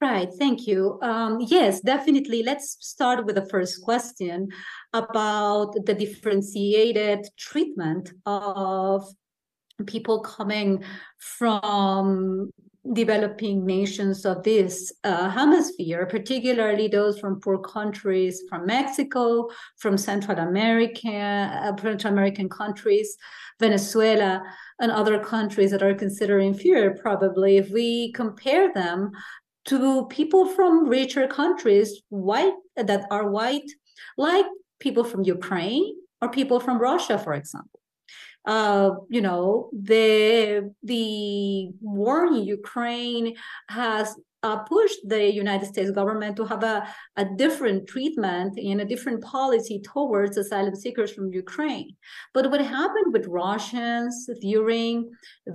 Right, 0.00 0.28
thank 0.38 0.68
you. 0.68 1.00
Um, 1.02 1.38
yes, 1.40 1.80
definitely. 1.80 2.44
Let's 2.44 2.76
start 2.80 3.26
with 3.26 3.34
the 3.34 3.46
first 3.46 3.82
question 3.82 4.48
about 4.92 5.72
the 5.86 5.94
differentiated 5.94 7.26
treatment 7.36 8.12
of 8.24 9.04
people 9.86 10.20
coming 10.20 10.84
from 11.18 12.50
developing 12.92 13.66
nations 13.66 14.24
of 14.24 14.44
this 14.44 14.92
uh, 15.02 15.28
hemisphere, 15.30 16.06
particularly 16.06 16.86
those 16.86 17.18
from 17.18 17.40
poor 17.40 17.58
countries, 17.58 18.44
from 18.48 18.66
Mexico, 18.66 19.48
from 19.78 19.98
Central 19.98 20.38
America, 20.38 21.10
uh, 21.10 21.76
Central 21.82 22.12
American 22.12 22.48
countries, 22.48 23.16
Venezuela, 23.58 24.42
and 24.78 24.92
other 24.92 25.18
countries 25.18 25.72
that 25.72 25.82
are 25.82 25.94
considered 25.94 26.38
inferior. 26.40 26.96
Probably, 27.02 27.56
if 27.56 27.68
we 27.70 28.12
compare 28.12 28.72
them 28.72 29.10
to 29.68 30.06
people 30.06 30.46
from 30.46 30.88
richer 30.88 31.26
countries, 31.26 32.02
white 32.08 32.54
that 32.76 33.04
are 33.10 33.30
white, 33.30 33.70
like 34.16 34.46
people 34.80 35.04
from 35.04 35.24
Ukraine, 35.24 35.94
or 36.22 36.30
people 36.30 36.58
from 36.58 36.78
Russia, 36.78 37.18
for 37.18 37.34
example. 37.34 37.80
Uh, 38.46 38.90
you 39.10 39.20
know, 39.20 39.68
the 39.72 40.72
the 40.82 41.70
war 41.80 42.26
in 42.26 42.44
Ukraine 42.44 43.36
has 43.68 44.16
uh, 44.42 44.58
pushed 44.58 45.00
the 45.04 45.32
United 45.32 45.66
States 45.66 45.90
government 45.90 46.36
to 46.36 46.44
have 46.44 46.62
a, 46.62 46.86
a 47.16 47.24
different 47.36 47.88
treatment 47.88 48.58
and 48.58 48.80
a 48.80 48.84
different 48.84 49.22
policy 49.22 49.80
towards 49.80 50.36
asylum 50.36 50.74
seekers 50.76 51.12
from 51.12 51.32
Ukraine. 51.32 51.96
But 52.34 52.50
what 52.50 52.60
happened 52.60 53.12
with 53.12 53.26
Russians 53.26 54.28
during 54.40 55.10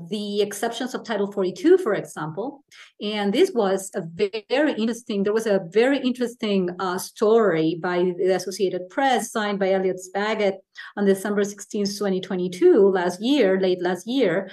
the 0.10 0.42
exceptions 0.42 0.94
of 0.94 1.04
Title 1.04 1.32
42, 1.32 1.78
for 1.78 1.94
example, 1.94 2.64
and 3.02 3.34
this 3.34 3.52
was 3.54 3.90
a 3.96 4.02
very 4.50 4.74
interesting, 4.74 5.24
there 5.24 5.34
was 5.34 5.48
a 5.48 5.62
very 5.72 6.00
interesting 6.00 6.70
uh, 6.80 6.98
story 6.98 7.80
by 7.82 8.14
the 8.18 8.36
Associated 8.36 8.90
Press 8.90 9.32
signed 9.32 9.60
by 9.60 9.72
Elliot 9.72 10.00
Spagat 10.08 10.56
on 10.98 11.06
December 11.06 11.44
16, 11.44 11.86
2022, 11.86 12.90
last 12.90 13.22
year, 13.22 13.60
late 13.60 13.82
last 13.82 14.08
year, 14.08 14.50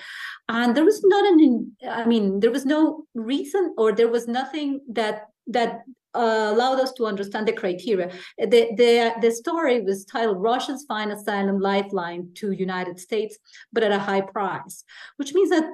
and 0.50 0.76
there 0.76 0.84
was 0.84 1.00
not 1.04 1.24
an 1.32 1.76
i 1.88 2.04
mean 2.04 2.40
there 2.40 2.50
was 2.50 2.66
no 2.66 3.04
reason 3.14 3.72
or 3.78 3.92
there 3.92 4.08
was 4.08 4.19
nothing 4.28 4.80
that 4.88 5.26
that 5.46 5.82
uh, 6.14 6.50
allowed 6.52 6.80
us 6.80 6.92
to 6.92 7.06
understand 7.06 7.46
the 7.46 7.52
criteria 7.52 8.10
the, 8.38 8.70
the 8.76 9.14
the 9.20 9.30
story 9.30 9.80
was 9.80 10.04
titled 10.04 10.42
russians 10.42 10.84
find 10.88 11.12
asylum 11.12 11.60
lifeline 11.60 12.28
to 12.34 12.50
united 12.50 12.98
states 12.98 13.38
but 13.72 13.84
at 13.84 13.92
a 13.92 13.98
high 13.98 14.20
price 14.20 14.82
which 15.16 15.32
means 15.34 15.50
that 15.50 15.68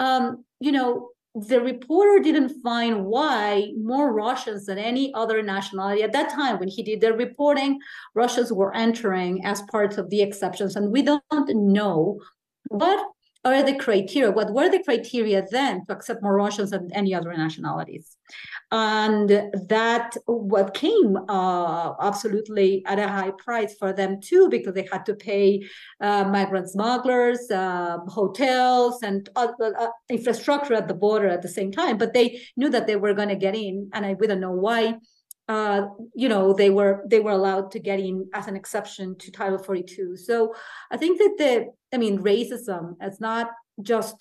um, 0.00 0.44
you 0.60 0.72
know 0.72 1.10
the 1.34 1.60
reporter 1.60 2.22
didn't 2.22 2.60
find 2.62 3.06
why 3.06 3.72
more 3.78 4.12
Russians 4.12 4.66
than 4.66 4.78
any 4.78 5.14
other 5.14 5.42
nationality 5.42 6.02
at 6.02 6.12
that 6.12 6.28
time 6.28 6.58
when 6.58 6.68
he 6.68 6.82
did 6.82 7.00
the 7.00 7.14
reporting, 7.14 7.80
Russians 8.14 8.52
were 8.52 8.74
entering 8.74 9.42
as 9.44 9.62
part 9.62 9.96
of 9.96 10.10
the 10.10 10.20
exceptions. 10.20 10.76
And 10.76 10.92
we 10.92 11.02
don't 11.02 11.22
know 11.54 12.20
what 12.68 13.06
are 13.44 13.62
the 13.62 13.74
criteria? 13.74 14.30
What 14.30 14.52
were 14.52 14.68
the 14.68 14.82
criteria 14.82 15.44
then 15.50 15.84
to 15.86 15.92
accept 15.92 16.22
more 16.22 16.36
Russians 16.36 16.70
than 16.70 16.90
any 16.92 17.14
other 17.14 17.32
nationalities? 17.32 18.16
And 18.70 19.28
that 19.28 20.16
what 20.26 20.74
came 20.74 21.16
uh, 21.28 21.94
absolutely 22.00 22.84
at 22.86 22.98
a 22.98 23.08
high 23.08 23.32
price 23.32 23.74
for 23.74 23.92
them 23.92 24.20
too, 24.20 24.48
because 24.48 24.74
they 24.74 24.88
had 24.90 25.04
to 25.06 25.14
pay 25.14 25.66
uh, 26.00 26.24
migrant 26.24 26.70
smugglers, 26.70 27.50
uh, 27.50 27.98
hotels, 28.06 29.02
and 29.02 29.28
uh, 29.36 29.48
infrastructure 30.08 30.74
at 30.74 30.88
the 30.88 30.94
border 30.94 31.28
at 31.28 31.42
the 31.42 31.48
same 31.48 31.72
time. 31.72 31.98
But 31.98 32.14
they 32.14 32.40
knew 32.56 32.70
that 32.70 32.86
they 32.86 32.96
were 32.96 33.14
going 33.14 33.28
to 33.28 33.36
get 33.36 33.56
in, 33.56 33.90
and 33.92 34.06
I 34.06 34.14
we 34.14 34.26
don't 34.26 34.40
know 34.40 34.52
why 34.52 34.94
uh, 35.52 35.86
you 36.14 36.28
know 36.28 36.52
they 36.52 36.70
were 36.70 36.94
they 37.12 37.20
were 37.20 37.36
allowed 37.40 37.70
to 37.72 37.78
get 37.78 38.00
in 38.00 38.28
as 38.32 38.46
an 38.48 38.56
exception 38.56 39.16
to 39.18 39.30
title 39.30 39.58
42 39.58 40.16
so 40.16 40.54
i 40.90 40.96
think 40.96 41.18
that 41.18 41.34
the 41.42 41.52
i 41.94 41.98
mean 41.98 42.18
racism 42.32 42.84
is 43.08 43.20
not 43.20 43.50
just 43.80 44.18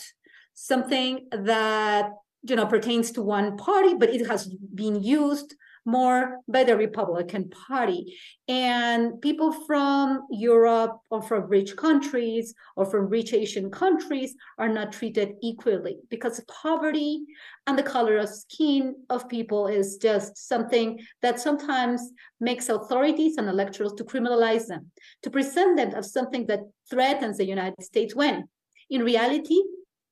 something 0.53 1.27
that 1.31 2.05
you 2.49 2.55
know 2.55 2.65
pertains 2.65 3.11
to 3.11 3.21
one 3.21 3.57
party 3.57 3.93
but 3.93 4.09
it 4.09 4.27
has 4.27 4.41
been 4.83 4.97
used 5.01 5.55
more 5.85 6.37
by 6.47 6.63
the 6.63 6.77
Republican 6.77 7.49
Party. 7.49 8.17
And 8.47 9.21
people 9.21 9.51
from 9.65 10.27
Europe 10.29 10.97
or 11.09 11.21
from 11.21 11.47
rich 11.47 11.75
countries 11.75 12.53
or 12.75 12.85
from 12.85 13.07
rich 13.07 13.33
Asian 13.33 13.71
countries 13.71 14.35
are 14.57 14.69
not 14.69 14.91
treated 14.91 15.33
equally 15.41 15.97
because 16.09 16.43
poverty 16.47 17.23
and 17.67 17.77
the 17.77 17.83
color 17.83 18.17
of 18.17 18.29
skin 18.29 18.95
of 19.09 19.29
people 19.29 19.67
is 19.67 19.97
just 19.97 20.37
something 20.37 20.99
that 21.21 21.39
sometimes 21.39 22.01
makes 22.39 22.69
authorities 22.69 23.37
and 23.37 23.47
electors 23.47 23.93
to 23.93 24.03
criminalize 24.03 24.67
them, 24.67 24.91
to 25.23 25.29
present 25.29 25.77
them 25.77 25.93
as 25.95 26.13
something 26.13 26.45
that 26.47 26.61
threatens 26.89 27.37
the 27.37 27.45
United 27.45 27.81
States 27.83 28.15
when 28.15 28.47
in 28.91 29.03
reality, 29.03 29.57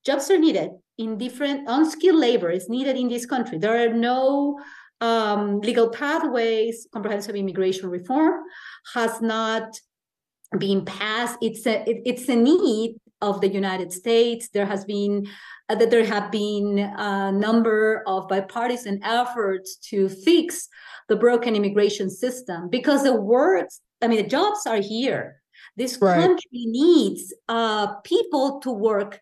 jobs 0.06 0.30
are 0.30 0.38
needed 0.38 0.70
in 0.96 1.18
different 1.18 1.68
unskilled 1.68 2.18
labor 2.18 2.50
is 2.50 2.68
needed 2.68 2.96
in 2.96 3.08
this 3.08 3.26
country. 3.26 3.58
There 3.58 3.86
are 3.86 3.92
no 3.92 4.58
um, 5.00 5.60
legal 5.60 5.88
pathways, 5.88 6.86
comprehensive 6.92 7.34
immigration 7.34 7.88
reform 7.88 8.42
has 8.94 9.20
not 9.20 9.78
been 10.58 10.84
passed. 10.84 11.36
It's 11.40 11.66
a 11.66 11.88
it, 11.88 12.02
it's 12.04 12.28
a 12.28 12.36
need 12.36 12.96
of 13.20 13.40
the 13.40 13.48
United 13.48 13.92
States. 13.92 14.48
There 14.52 14.66
has 14.66 14.84
been 14.84 15.26
uh, 15.68 15.74
that 15.76 15.90
there 15.90 16.04
have 16.04 16.30
been 16.30 16.78
a 16.78 17.32
number 17.32 18.02
of 18.06 18.28
bipartisan 18.28 19.00
efforts 19.04 19.76
to 19.90 20.08
fix 20.08 20.68
the 21.08 21.16
broken 21.16 21.54
immigration 21.54 22.10
system 22.10 22.68
because 22.70 23.02
the 23.02 23.14
works, 23.14 23.80
I 24.02 24.08
mean, 24.08 24.22
the 24.22 24.28
jobs 24.28 24.66
are 24.66 24.80
here. 24.80 25.40
This 25.76 25.98
right. 26.00 26.20
country 26.20 26.66
needs 26.66 27.32
uh, 27.48 27.94
people 28.00 28.60
to 28.60 28.70
work, 28.70 29.20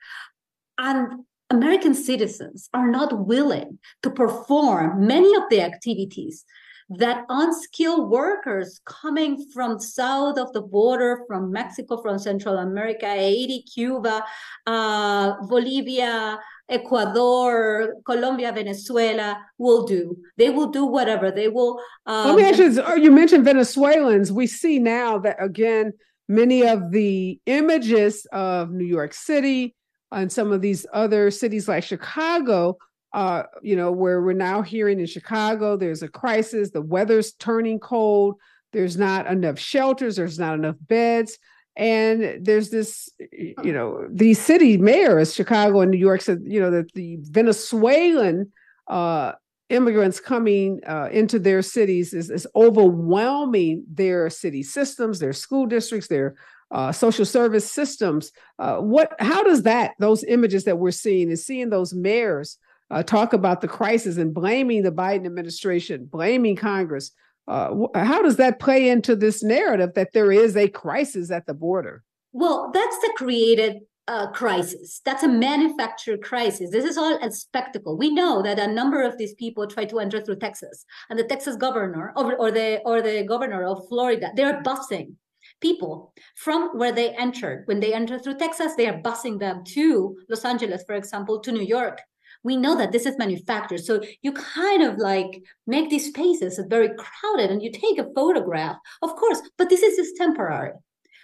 and 0.78 1.24
American 1.50 1.94
citizens 1.94 2.68
are 2.74 2.90
not 2.90 3.26
willing 3.26 3.78
to 4.02 4.10
perform 4.10 5.06
many 5.06 5.34
of 5.34 5.44
the 5.50 5.62
activities 5.62 6.44
that 6.90 7.24
unskilled 7.28 8.10
workers 8.10 8.80
coming 8.86 9.46
from 9.52 9.78
south 9.78 10.38
of 10.38 10.52
the 10.54 10.62
border, 10.62 11.22
from 11.26 11.52
Mexico, 11.52 12.00
from 12.00 12.18
Central 12.18 12.56
America, 12.56 13.06
Haiti, 13.06 13.62
Cuba, 13.62 14.24
uh, 14.66 15.34
Bolivia, 15.46 16.38
Ecuador, 16.68 17.94
Colombia, 18.06 18.52
Venezuela 18.52 19.38
will 19.58 19.84
do. 19.86 20.16
They 20.36 20.50
will 20.50 20.68
do 20.68 20.86
whatever. 20.86 21.30
They 21.30 21.48
will. 21.48 21.78
Um, 22.06 22.28
Let 22.28 22.36
me 22.36 22.44
ask 22.44 22.58
you, 22.58 22.82
oh, 22.82 22.94
you 22.94 23.10
mentioned 23.10 23.44
Venezuelans. 23.44 24.32
We 24.32 24.46
see 24.46 24.78
now 24.78 25.18
that, 25.18 25.42
again, 25.42 25.92
many 26.26 26.66
of 26.66 26.90
the 26.90 27.38
images 27.46 28.26
of 28.32 28.70
New 28.70 28.84
York 28.84 29.12
City, 29.12 29.74
and 30.12 30.30
some 30.32 30.52
of 30.52 30.60
these 30.60 30.86
other 30.92 31.30
cities 31.30 31.68
like 31.68 31.84
Chicago, 31.84 32.78
uh, 33.12 33.44
you 33.62 33.76
know, 33.76 33.92
where 33.92 34.22
we're 34.22 34.32
now 34.32 34.62
hearing 34.62 35.00
in 35.00 35.06
Chicago, 35.06 35.76
there's 35.76 36.02
a 36.02 36.08
crisis, 36.08 36.70
the 36.70 36.82
weather's 36.82 37.32
turning 37.32 37.78
cold, 37.78 38.36
there's 38.72 38.96
not 38.96 39.26
enough 39.26 39.58
shelters, 39.58 40.16
there's 40.16 40.38
not 40.38 40.54
enough 40.54 40.76
beds. 40.80 41.38
And 41.76 42.44
there's 42.44 42.70
this, 42.70 43.08
you 43.30 43.72
know, 43.72 44.06
these 44.10 44.40
city 44.40 44.76
mayors, 44.76 45.34
Chicago 45.34 45.80
and 45.80 45.92
New 45.92 45.98
York 45.98 46.20
said, 46.22 46.40
you 46.44 46.60
know, 46.60 46.72
that 46.72 46.92
the 46.94 47.18
Venezuelan 47.20 48.52
uh, 48.88 49.32
immigrants 49.68 50.18
coming 50.18 50.80
uh, 50.86 51.08
into 51.12 51.38
their 51.38 51.62
cities 51.62 52.12
is, 52.12 52.30
is 52.30 52.48
overwhelming 52.56 53.84
their 53.92 54.28
city 54.28 54.62
systems, 54.62 55.18
their 55.18 55.32
school 55.32 55.66
districts, 55.66 56.08
their 56.08 56.34
uh, 56.70 56.92
social 56.92 57.24
service 57.24 57.70
systems. 57.70 58.32
Uh, 58.58 58.78
what? 58.78 59.14
How 59.18 59.42
does 59.42 59.62
that? 59.62 59.92
Those 59.98 60.24
images 60.24 60.64
that 60.64 60.78
we're 60.78 60.90
seeing 60.90 61.28
and 61.28 61.38
seeing 61.38 61.70
those 61.70 61.94
mayors 61.94 62.58
uh, 62.90 63.02
talk 63.02 63.32
about 63.32 63.60
the 63.60 63.68
crisis 63.68 64.16
and 64.16 64.34
blaming 64.34 64.82
the 64.82 64.92
Biden 64.92 65.26
administration, 65.26 66.06
blaming 66.06 66.56
Congress. 66.56 67.12
Uh, 67.46 67.86
how 67.94 68.20
does 68.20 68.36
that 68.36 68.60
play 68.60 68.90
into 68.90 69.16
this 69.16 69.42
narrative 69.42 69.94
that 69.94 70.12
there 70.12 70.30
is 70.30 70.56
a 70.56 70.68
crisis 70.68 71.30
at 71.30 71.46
the 71.46 71.54
border? 71.54 72.02
Well, 72.32 72.70
that's 72.74 72.98
the 72.98 73.12
created 73.16 73.78
uh, 74.06 74.30
crisis. 74.32 75.00
That's 75.04 75.22
a 75.22 75.28
manufactured 75.28 76.22
crisis. 76.22 76.70
This 76.70 76.84
is 76.84 76.98
all 76.98 77.18
a 77.22 77.30
spectacle. 77.30 77.96
We 77.96 78.10
know 78.10 78.42
that 78.42 78.58
a 78.58 78.66
number 78.66 79.02
of 79.02 79.16
these 79.16 79.34
people 79.34 79.66
try 79.66 79.86
to 79.86 79.98
enter 79.98 80.20
through 80.20 80.36
Texas, 80.36 80.84
and 81.08 81.18
the 81.18 81.24
Texas 81.24 81.56
governor 81.56 82.12
or, 82.16 82.36
or 82.36 82.50
the 82.50 82.80
or 82.84 83.00
the 83.00 83.24
governor 83.24 83.64
of 83.64 83.86
Florida, 83.88 84.30
they're 84.34 84.62
busing 84.62 85.14
people 85.60 86.12
from 86.36 86.76
where 86.78 86.92
they 86.92 87.10
entered. 87.10 87.62
When 87.66 87.80
they 87.80 87.92
enter 87.92 88.18
through 88.18 88.38
Texas, 88.38 88.74
they 88.76 88.88
are 88.88 89.00
busing 89.02 89.38
them 89.38 89.64
to 89.68 90.16
Los 90.28 90.44
Angeles, 90.44 90.84
for 90.86 90.94
example, 90.94 91.40
to 91.40 91.52
New 91.52 91.62
York. 91.62 92.00
We 92.44 92.56
know 92.56 92.76
that 92.76 92.92
this 92.92 93.04
is 93.04 93.18
manufactured. 93.18 93.78
So 93.78 94.00
you 94.22 94.32
kind 94.32 94.82
of 94.82 94.98
like 94.98 95.42
make 95.66 95.90
these 95.90 96.08
spaces 96.08 96.60
very 96.68 96.90
crowded 96.96 97.50
and 97.50 97.62
you 97.62 97.70
take 97.72 97.98
a 97.98 98.08
photograph, 98.14 98.76
of 99.02 99.16
course, 99.16 99.40
but 99.56 99.68
this 99.68 99.82
is 99.82 99.96
just 99.96 100.16
temporary. 100.16 100.72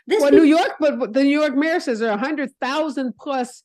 This 0.07 0.21
well, 0.21 0.33
New 0.33 0.43
York, 0.43 0.73
but 0.81 1.13
the 1.13 1.23
New 1.23 1.41
York 1.41 1.55
mayor 1.55 1.81
says 1.81 2.01
there 2.01 2.11
are 2.11 2.19
100,000 2.19 3.15
plus 3.19 3.63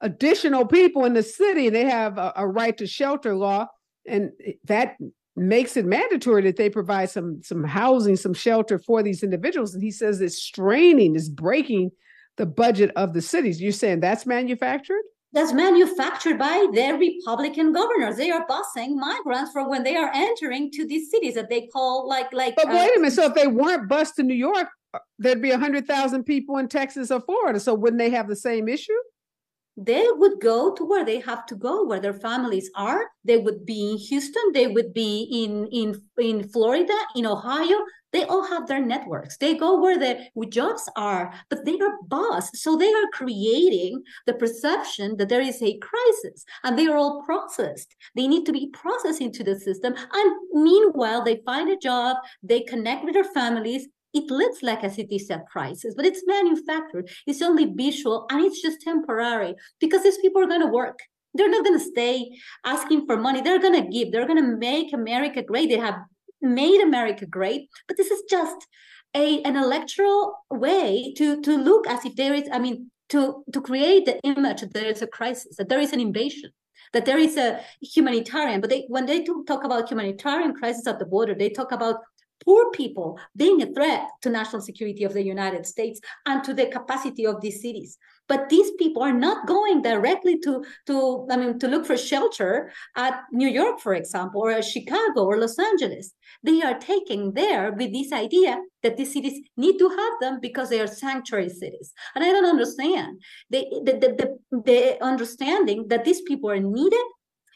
additional 0.00 0.66
people 0.66 1.04
in 1.04 1.14
the 1.14 1.22
city 1.22 1.68
they 1.68 1.84
have 1.88 2.18
a, 2.18 2.32
a 2.36 2.46
right 2.46 2.76
to 2.76 2.86
shelter 2.86 3.34
law. 3.34 3.68
And 4.06 4.32
that 4.64 4.96
makes 5.36 5.76
it 5.76 5.86
mandatory 5.86 6.42
that 6.42 6.56
they 6.56 6.68
provide 6.68 7.10
some 7.10 7.42
some 7.42 7.64
housing, 7.64 8.16
some 8.16 8.34
shelter 8.34 8.78
for 8.78 9.02
these 9.02 9.22
individuals. 9.22 9.74
And 9.74 9.82
he 9.82 9.90
says 9.90 10.20
it's 10.20 10.36
straining, 10.36 11.16
it's 11.16 11.28
breaking 11.28 11.90
the 12.36 12.46
budget 12.46 12.90
of 12.96 13.12
the 13.14 13.22
cities. 13.22 13.60
You're 13.60 13.72
saying 13.72 14.00
that's 14.00 14.26
manufactured? 14.26 15.02
That's 15.34 15.54
manufactured 15.54 16.38
by 16.38 16.66
their 16.74 16.98
Republican 16.98 17.72
governors. 17.72 18.16
They 18.16 18.30
are 18.30 18.46
busing 18.46 18.96
migrants 18.96 19.52
for 19.52 19.66
when 19.66 19.82
they 19.82 19.96
are 19.96 20.10
entering 20.14 20.70
to 20.72 20.86
these 20.86 21.10
cities 21.10 21.34
that 21.34 21.48
they 21.48 21.68
call 21.68 22.06
like 22.06 22.32
like. 22.32 22.54
But 22.56 22.68
wait 22.68 22.90
uh, 22.90 22.96
a 22.96 23.00
minute. 23.00 23.14
So 23.14 23.24
if 23.24 23.34
they 23.34 23.46
weren't 23.46 23.88
bused 23.88 24.16
to 24.16 24.22
New 24.22 24.34
York, 24.34 24.68
uh, 24.92 24.98
there'd 25.18 25.40
be 25.40 25.50
hundred 25.50 25.86
thousand 25.86 26.24
people 26.24 26.58
in 26.58 26.68
Texas 26.68 27.10
or 27.10 27.20
Florida. 27.20 27.60
So 27.60 27.72
wouldn't 27.74 27.98
they 27.98 28.10
have 28.10 28.28
the 28.28 28.36
same 28.36 28.68
issue? 28.68 28.92
They 29.76 30.06
would 30.12 30.40
go 30.40 30.74
to 30.74 30.84
where 30.84 31.04
they 31.04 31.18
have 31.20 31.46
to 31.46 31.54
go 31.54 31.84
where 31.84 32.00
their 32.00 32.14
families 32.14 32.70
are 32.76 33.06
they 33.24 33.38
would 33.38 33.64
be 33.64 33.92
in 33.92 33.98
houston 33.98 34.52
they 34.52 34.66
would 34.66 34.92
be 34.92 35.28
in 35.32 35.66
in 35.68 36.00
in 36.18 36.46
florida 36.48 36.94
in 37.16 37.26
ohio 37.26 37.78
they 38.12 38.24
all 38.24 38.46
have 38.46 38.66
their 38.68 38.84
networks. 38.84 39.38
They 39.38 39.54
go 39.54 39.80
where 39.80 39.98
the 39.98 40.46
jobs 40.48 40.88
are, 40.96 41.32
but 41.48 41.64
they 41.64 41.78
are 41.78 41.98
boss. 42.06 42.50
So 42.60 42.76
they 42.76 42.92
are 42.92 43.08
creating 43.12 44.02
the 44.26 44.34
perception 44.34 45.16
that 45.16 45.28
there 45.28 45.40
is 45.40 45.62
a 45.62 45.78
crisis 45.78 46.44
and 46.62 46.78
they 46.78 46.86
are 46.86 46.96
all 46.96 47.22
processed. 47.22 47.96
They 48.14 48.28
need 48.28 48.44
to 48.46 48.52
be 48.52 48.68
processed 48.72 49.20
into 49.20 49.42
the 49.42 49.58
system. 49.58 49.94
And 50.12 50.36
meanwhile, 50.52 51.24
they 51.24 51.42
find 51.46 51.70
a 51.70 51.76
job, 51.76 52.18
they 52.42 52.60
connect 52.60 53.04
with 53.04 53.14
their 53.14 53.24
families. 53.24 53.88
It 54.14 54.30
looks 54.30 54.62
like 54.62 54.82
a 54.82 54.90
city 54.90 55.20
a 55.30 55.40
crisis, 55.50 55.94
but 55.96 56.06
it's 56.06 56.22
manufactured. 56.26 57.10
It's 57.26 57.42
only 57.42 57.66
visual 57.66 58.26
and 58.30 58.44
it's 58.44 58.60
just 58.60 58.80
temporary 58.82 59.54
because 59.80 60.02
these 60.02 60.18
people 60.18 60.42
are 60.42 60.48
going 60.48 60.66
to 60.66 60.66
work 60.66 60.98
they're 61.34 61.48
not 61.48 61.64
going 61.64 61.78
to 61.78 61.84
stay 61.84 62.30
asking 62.66 63.06
for 63.06 63.16
money 63.16 63.40
they're 63.40 63.58
going 63.58 63.82
to 63.82 63.88
give 63.88 64.12
they're 64.12 64.26
going 64.26 64.44
to 64.44 64.56
make 64.58 64.92
america 64.92 65.42
great 65.42 65.70
they 65.70 65.78
have 65.78 65.98
made 66.42 66.80
America 66.80 67.24
great, 67.24 67.70
but 67.88 67.96
this 67.96 68.10
is 68.10 68.22
just 68.28 68.66
a 69.14 69.42
an 69.42 69.56
electoral 69.56 70.34
way 70.50 71.14
to 71.16 71.40
to 71.42 71.56
look 71.56 71.86
as 71.86 72.04
if 72.04 72.16
there 72.16 72.34
is, 72.34 72.48
I 72.52 72.58
mean, 72.58 72.90
to 73.10 73.44
to 73.52 73.60
create 73.60 74.04
the 74.04 74.18
image 74.20 74.60
that 74.60 74.74
there 74.74 74.86
is 74.86 75.02
a 75.02 75.06
crisis, 75.06 75.56
that 75.56 75.68
there 75.68 75.80
is 75.80 75.92
an 75.92 76.00
invasion, 76.00 76.50
that 76.92 77.06
there 77.06 77.18
is 77.18 77.36
a 77.36 77.60
humanitarian. 77.80 78.60
But 78.60 78.70
they 78.70 78.84
when 78.88 79.06
they 79.06 79.24
talk 79.24 79.64
about 79.64 79.88
humanitarian 79.88 80.54
crisis 80.54 80.86
at 80.86 80.98
the 80.98 81.06
border, 81.06 81.34
they 81.34 81.50
talk 81.50 81.72
about 81.72 82.00
poor 82.44 82.70
people 82.70 83.18
being 83.36 83.62
a 83.62 83.72
threat 83.72 84.08
to 84.22 84.30
national 84.30 84.62
security 84.62 85.04
of 85.04 85.14
the 85.14 85.22
United 85.22 85.66
States 85.66 86.00
and 86.26 86.42
to 86.44 86.54
the 86.54 86.66
capacity 86.66 87.26
of 87.26 87.40
these 87.40 87.60
cities. 87.60 87.98
But 88.28 88.48
these 88.48 88.70
people 88.78 89.02
are 89.02 89.12
not 89.12 89.46
going 89.46 89.82
directly 89.82 90.38
to, 90.40 90.64
to 90.86 91.26
I 91.30 91.36
mean, 91.36 91.58
to 91.58 91.68
look 91.68 91.84
for 91.84 91.96
shelter 91.96 92.72
at 92.96 93.22
New 93.32 93.48
York, 93.48 93.80
for 93.80 93.94
example, 93.94 94.42
or 94.42 94.62
Chicago 94.62 95.24
or 95.24 95.38
Los 95.38 95.58
Angeles. 95.58 96.14
They 96.42 96.62
are 96.62 96.78
taking 96.78 97.32
there 97.34 97.72
with 97.72 97.92
this 97.92 98.12
idea 98.12 98.58
that 98.82 98.96
these 98.96 99.12
cities 99.12 99.40
need 99.56 99.78
to 99.78 99.88
have 99.88 100.14
them 100.20 100.38
because 100.40 100.70
they 100.70 100.80
are 100.80 100.86
sanctuary 100.86 101.50
cities. 101.50 101.92
And 102.14 102.24
I 102.24 102.28
don't 102.28 102.46
understand 102.46 103.20
the, 103.50 103.66
the, 103.84 104.38
the, 104.52 104.60
the 104.64 105.04
understanding 105.04 105.88
that 105.88 106.04
these 106.04 106.22
people 106.22 106.50
are 106.50 106.60
needed 106.60 107.04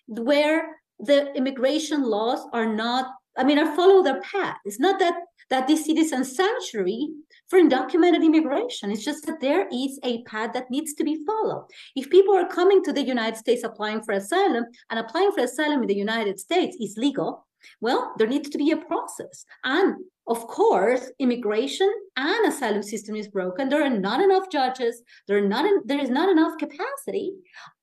where 0.08 0.76
the 0.98 1.32
immigration 1.34 2.02
laws 2.02 2.46
are 2.52 2.66
not 2.66 3.12
I 3.36 3.44
mean, 3.44 3.58
I 3.58 3.76
follow 3.76 4.02
their 4.02 4.20
path. 4.20 4.56
It's 4.64 4.80
not 4.80 4.98
that 5.00 5.14
that 5.48 5.68
this 5.68 5.84
citizen 5.84 6.24
sanctuary 6.24 7.08
for 7.48 7.60
undocumented 7.60 8.24
immigration. 8.24 8.90
It's 8.90 9.04
just 9.04 9.26
that 9.26 9.40
there 9.40 9.68
is 9.72 9.98
a 10.02 10.24
path 10.24 10.52
that 10.54 10.70
needs 10.70 10.94
to 10.94 11.04
be 11.04 11.24
followed. 11.24 11.66
If 11.94 12.10
people 12.10 12.34
are 12.36 12.48
coming 12.48 12.82
to 12.82 12.92
the 12.92 13.04
United 13.04 13.36
States 13.36 13.62
applying 13.62 14.02
for 14.02 14.12
asylum, 14.12 14.64
and 14.90 14.98
applying 14.98 15.30
for 15.32 15.44
asylum 15.44 15.82
in 15.82 15.88
the 15.88 15.94
United 15.94 16.40
States 16.40 16.76
is 16.80 16.96
legal, 16.96 17.46
well, 17.80 18.12
there 18.18 18.26
needs 18.26 18.50
to 18.50 18.58
be 18.58 18.70
a 18.70 18.76
process. 18.76 19.44
And 19.64 19.96
of 20.28 20.46
course, 20.48 21.10
immigration 21.20 21.92
and 22.16 22.48
asylum 22.48 22.82
system 22.82 23.14
is 23.14 23.28
broken. 23.28 23.68
There 23.68 23.84
are 23.84 23.90
not 23.90 24.20
enough 24.20 24.50
judges. 24.50 25.02
There 25.28 25.38
are 25.38 25.48
not. 25.48 25.64
There 25.84 26.00
is 26.00 26.10
not 26.10 26.28
enough 26.28 26.58
capacity 26.58 27.32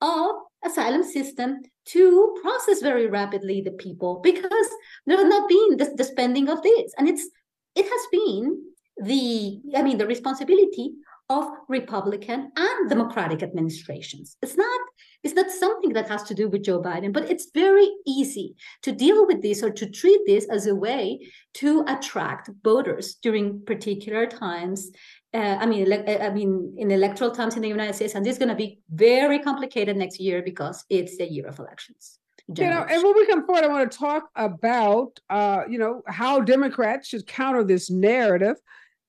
of 0.01 0.31
asylum 0.65 1.03
system 1.03 1.61
to 1.85 2.35
process 2.41 2.81
very 2.81 3.07
rapidly 3.07 3.61
the 3.61 3.71
people 3.71 4.19
because 4.23 4.69
there 5.05 5.17
has 5.17 5.27
not 5.27 5.49
been 5.49 5.77
the, 5.77 5.93
the 5.95 6.03
spending 6.03 6.49
of 6.49 6.61
this, 6.63 6.93
and 6.97 7.07
it's 7.07 7.27
it 7.75 7.85
has 7.85 8.07
been 8.11 8.61
the 8.97 9.59
I 9.75 9.81
mean 9.83 9.97
the 9.97 10.07
responsibility 10.07 10.93
of 11.29 11.49
Republican 11.69 12.51
and 12.55 12.89
Democratic 12.89 13.41
administrations. 13.43 14.37
It's 14.41 14.57
not 14.57 14.81
it's 15.23 15.35
not 15.35 15.49
something 15.49 15.93
that 15.93 16.09
has 16.09 16.23
to 16.23 16.33
do 16.33 16.49
with 16.49 16.63
Joe 16.65 16.81
Biden, 16.81 17.13
but 17.13 17.29
it's 17.29 17.49
very 17.53 17.89
easy 18.05 18.55
to 18.81 18.91
deal 18.91 19.25
with 19.25 19.41
this 19.41 19.63
or 19.63 19.69
to 19.69 19.89
treat 19.89 20.19
this 20.27 20.45
as 20.49 20.67
a 20.67 20.75
way 20.75 21.19
to 21.55 21.85
attract 21.87 22.49
voters 22.61 23.15
during 23.21 23.63
particular 23.65 24.25
times. 24.25 24.91
Uh, 25.33 25.57
I 25.59 25.65
mean, 25.65 25.91
uh, 25.91 26.17
I 26.21 26.29
mean, 26.29 26.75
in 26.77 26.91
electoral 26.91 27.31
times 27.31 27.55
in 27.55 27.63
the 27.63 27.67
United 27.67 27.95
States, 27.95 28.13
and 28.13 28.23
this 28.25 28.33
is 28.33 28.39
going 28.39 28.49
to 28.49 28.55
be 28.55 28.79
very 28.91 29.39
complicated 29.39 29.97
next 29.97 30.19
year 30.19 30.43
because 30.43 30.85
it's 30.89 31.17
the 31.17 31.31
year 31.31 31.47
of 31.47 31.57
elections. 31.57 32.19
You 32.55 32.69
know, 32.69 32.85
and 32.87 33.01
when 33.01 33.15
we 33.15 33.25
come 33.25 33.45
forward, 33.45 33.63
I 33.63 33.67
want 33.67 33.89
to 33.89 33.97
talk 33.97 34.29
about, 34.35 35.17
uh, 35.29 35.61
you 35.69 35.79
know, 35.79 36.01
how 36.07 36.41
Democrats 36.41 37.07
should 37.07 37.25
counter 37.25 37.63
this 37.63 37.89
narrative 37.89 38.57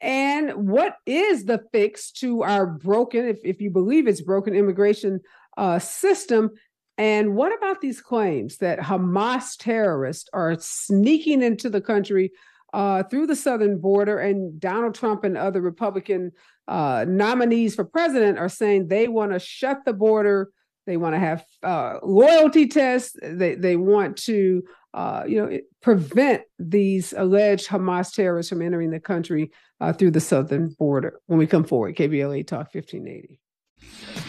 and 0.00 0.68
what 0.68 0.96
is 1.04 1.44
the 1.44 1.64
fix 1.72 2.12
to 2.12 2.42
our 2.42 2.66
broken, 2.66 3.26
if, 3.26 3.38
if 3.42 3.60
you 3.60 3.70
believe 3.70 4.06
it's 4.06 4.20
broken, 4.20 4.54
immigration 4.54 5.20
uh, 5.56 5.78
system? 5.78 6.50
And 6.96 7.34
what 7.34 7.56
about 7.56 7.80
these 7.80 8.00
claims 8.00 8.58
that 8.58 8.78
Hamas 8.78 9.56
terrorists 9.58 10.28
are 10.32 10.56
sneaking 10.60 11.42
into 11.42 11.68
the 11.68 11.80
country 11.80 12.30
uh, 12.74 13.04
through 13.04 13.28
the 13.28 13.36
southern 13.36 13.78
border, 13.78 14.18
and 14.18 14.58
Donald 14.58 14.96
Trump 14.96 15.22
and 15.22 15.38
other 15.38 15.60
Republican 15.60 16.32
uh, 16.66 17.04
nominees 17.08 17.76
for 17.76 17.84
president 17.84 18.36
are 18.36 18.48
saying 18.48 18.88
they 18.88 19.06
want 19.06 19.32
to 19.32 19.38
shut 19.38 19.84
the 19.86 19.92
border, 19.92 20.50
they 20.84 20.96
want 20.96 21.14
to 21.14 21.20
have 21.20 21.44
uh, 21.62 21.98
loyalty 22.02 22.66
tests, 22.66 23.16
they 23.22 23.54
they 23.54 23.76
want 23.76 24.16
to 24.16 24.64
uh, 24.92 25.22
you 25.26 25.36
know, 25.36 25.58
prevent 25.82 26.42
these 26.58 27.14
alleged 27.16 27.68
Hamas 27.68 28.12
terrorists 28.12 28.50
from 28.50 28.60
entering 28.60 28.90
the 28.90 29.00
country 29.00 29.52
uh, 29.80 29.92
through 29.92 30.10
the 30.10 30.20
southern 30.20 30.70
border 30.76 31.20
when 31.26 31.38
we 31.38 31.46
come 31.46 31.64
forward. 31.64 31.96
KBLA 31.96 32.44
Talk 32.44 32.74
1580. 32.74 34.23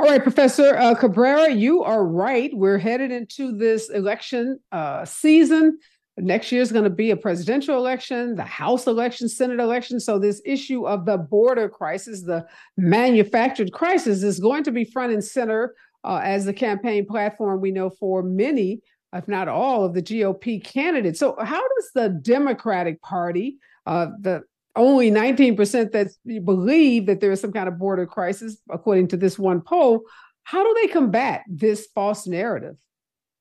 All 0.00 0.06
right, 0.06 0.22
Professor 0.22 0.78
uh, 0.78 0.94
Cabrera, 0.94 1.50
you 1.50 1.82
are 1.82 2.06
right. 2.06 2.50
We're 2.54 2.78
headed 2.78 3.12
into 3.12 3.54
this 3.54 3.90
election 3.90 4.58
uh, 4.72 5.04
season. 5.04 5.78
Next 6.16 6.50
year 6.50 6.62
is 6.62 6.72
going 6.72 6.84
to 6.84 6.90
be 6.90 7.10
a 7.10 7.16
presidential 7.18 7.76
election, 7.76 8.34
the 8.34 8.42
House 8.42 8.86
election, 8.86 9.28
Senate 9.28 9.60
election. 9.60 10.00
So, 10.00 10.18
this 10.18 10.40
issue 10.46 10.88
of 10.88 11.04
the 11.04 11.18
border 11.18 11.68
crisis, 11.68 12.22
the 12.22 12.46
manufactured 12.78 13.72
crisis, 13.72 14.22
is 14.22 14.40
going 14.40 14.64
to 14.64 14.72
be 14.72 14.84
front 14.86 15.12
and 15.12 15.22
center 15.22 15.74
uh, 16.02 16.22
as 16.24 16.46
the 16.46 16.54
campaign 16.54 17.04
platform 17.04 17.60
we 17.60 17.70
know 17.70 17.90
for 17.90 18.22
many, 18.22 18.80
if 19.12 19.28
not 19.28 19.48
all, 19.48 19.84
of 19.84 19.92
the 19.92 20.02
GOP 20.02 20.64
candidates. 20.64 21.20
So, 21.20 21.36
how 21.38 21.60
does 21.60 21.90
the 21.94 22.08
Democratic 22.08 23.02
Party, 23.02 23.58
uh, 23.84 24.06
the 24.18 24.44
only 24.76 25.10
19% 25.10 25.92
that 25.92 26.08
believe 26.44 27.06
that 27.06 27.20
there 27.20 27.32
is 27.32 27.40
some 27.40 27.52
kind 27.52 27.68
of 27.68 27.78
border 27.78 28.06
crisis, 28.06 28.58
according 28.70 29.08
to 29.08 29.16
this 29.16 29.38
one 29.38 29.60
poll, 29.60 30.02
how 30.44 30.62
do 30.64 30.74
they 30.80 30.88
combat 30.88 31.42
this 31.48 31.88
false 31.94 32.26
narrative? 32.26 32.76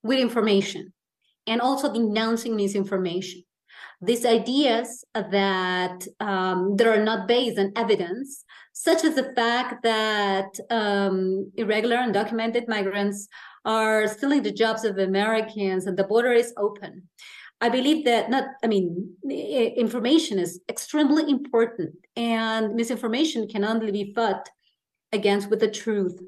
With 0.03 0.19
information 0.19 0.93
and 1.47 1.61
also 1.61 1.91
denouncing 1.91 2.55
misinformation. 2.55 3.43
These 4.01 4.25
ideas 4.25 5.03
that 5.13 6.07
um, 6.19 6.77
that 6.77 6.87
are 6.87 7.03
not 7.03 7.27
based 7.27 7.59
on 7.59 7.73
evidence 7.75 8.45
such 8.71 9.03
as 9.03 9.15
the 9.15 9.33
fact 9.35 9.83
that 9.83 10.57
um, 10.69 11.51
irregular 11.55 11.97
undocumented 11.97 12.67
migrants 12.69 13.27
are 13.65 14.07
stealing 14.07 14.43
the 14.43 14.53
jobs 14.53 14.85
of 14.85 14.97
Americans 14.97 15.85
and 15.85 15.97
the 15.97 16.05
border 16.05 16.31
is 16.31 16.53
open. 16.57 17.09
I 17.61 17.69
believe 17.69 18.05
that 18.05 18.29
not, 18.29 18.45
I 18.63 18.67
mean, 18.67 19.15
information 19.29 20.39
is 20.39 20.61
extremely 20.69 21.29
important 21.29 21.93
and 22.15 22.73
misinformation 22.75 23.47
can 23.47 23.65
only 23.65 23.91
be 23.91 24.13
fought 24.13 24.49
against 25.11 25.49
with 25.49 25.59
the 25.59 25.69
truth. 25.69 26.19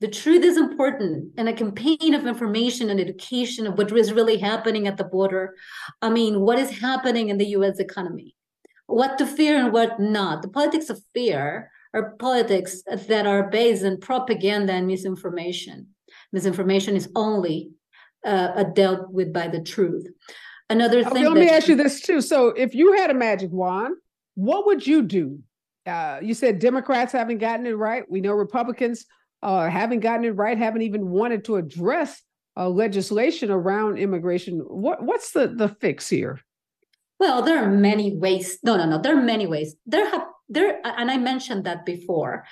The 0.00 0.08
truth 0.08 0.42
is 0.42 0.56
important 0.56 1.32
and 1.36 1.48
a 1.48 1.52
campaign 1.52 2.14
of 2.14 2.26
information 2.26 2.90
and 2.90 2.98
education 2.98 3.66
of 3.66 3.78
what 3.78 3.96
is 3.96 4.12
really 4.12 4.38
happening 4.38 4.88
at 4.88 4.96
the 4.96 5.04
border. 5.04 5.54
I 6.02 6.10
mean, 6.10 6.40
what 6.40 6.58
is 6.58 6.80
happening 6.80 7.28
in 7.28 7.38
the 7.38 7.46
US 7.58 7.78
economy, 7.78 8.34
what 8.86 9.16
to 9.18 9.26
fear 9.26 9.56
and 9.56 9.72
what 9.72 10.00
not. 10.00 10.42
The 10.42 10.48
politics 10.48 10.90
of 10.90 11.00
fear 11.14 11.70
are 11.94 12.16
politics 12.18 12.82
that 12.86 13.26
are 13.26 13.48
based 13.48 13.84
on 13.84 14.00
propaganda 14.00 14.72
and 14.72 14.88
misinformation. 14.88 15.86
Misinformation 16.32 16.96
is 16.96 17.08
only 17.14 17.70
uh, 18.26 18.64
dealt 18.74 19.10
with 19.12 19.32
by 19.32 19.46
the 19.46 19.62
truth. 19.62 20.06
Another 20.70 21.04
thing. 21.04 21.12
Okay, 21.12 21.28
let 21.28 21.36
me 21.36 21.48
ask 21.48 21.68
you 21.68 21.76
this 21.76 22.00
too. 22.00 22.20
So, 22.20 22.48
if 22.48 22.74
you 22.74 22.94
had 22.94 23.10
a 23.10 23.14
magic 23.14 23.50
wand, 23.50 23.96
what 24.34 24.66
would 24.66 24.86
you 24.86 25.02
do? 25.02 25.40
Uh, 25.86 26.18
you 26.22 26.34
said 26.34 26.58
Democrats 26.58 27.12
haven't 27.12 27.38
gotten 27.38 27.66
it 27.66 27.76
right. 27.76 28.04
We 28.08 28.20
know 28.20 28.32
Republicans 28.32 29.04
uh, 29.42 29.68
haven't 29.68 30.00
gotten 30.00 30.24
it 30.24 30.30
right, 30.30 30.56
haven't 30.56 30.82
even 30.82 31.10
wanted 31.10 31.44
to 31.44 31.56
address 31.56 32.22
uh, 32.56 32.68
legislation 32.68 33.50
around 33.50 33.98
immigration. 33.98 34.60
What 34.60 35.02
what's 35.02 35.32
the 35.32 35.48
the 35.48 35.68
fix 35.68 36.08
here? 36.08 36.40
Well, 37.20 37.42
there 37.42 37.62
are 37.62 37.70
many 37.70 38.16
ways. 38.16 38.58
No, 38.62 38.76
no, 38.76 38.86
no. 38.86 38.98
There 38.98 39.16
are 39.16 39.22
many 39.22 39.46
ways. 39.46 39.76
There 39.86 40.08
have 40.08 40.26
there, 40.48 40.80
and 40.84 41.10
I 41.10 41.18
mentioned 41.18 41.64
that 41.64 41.84
before, 41.84 42.44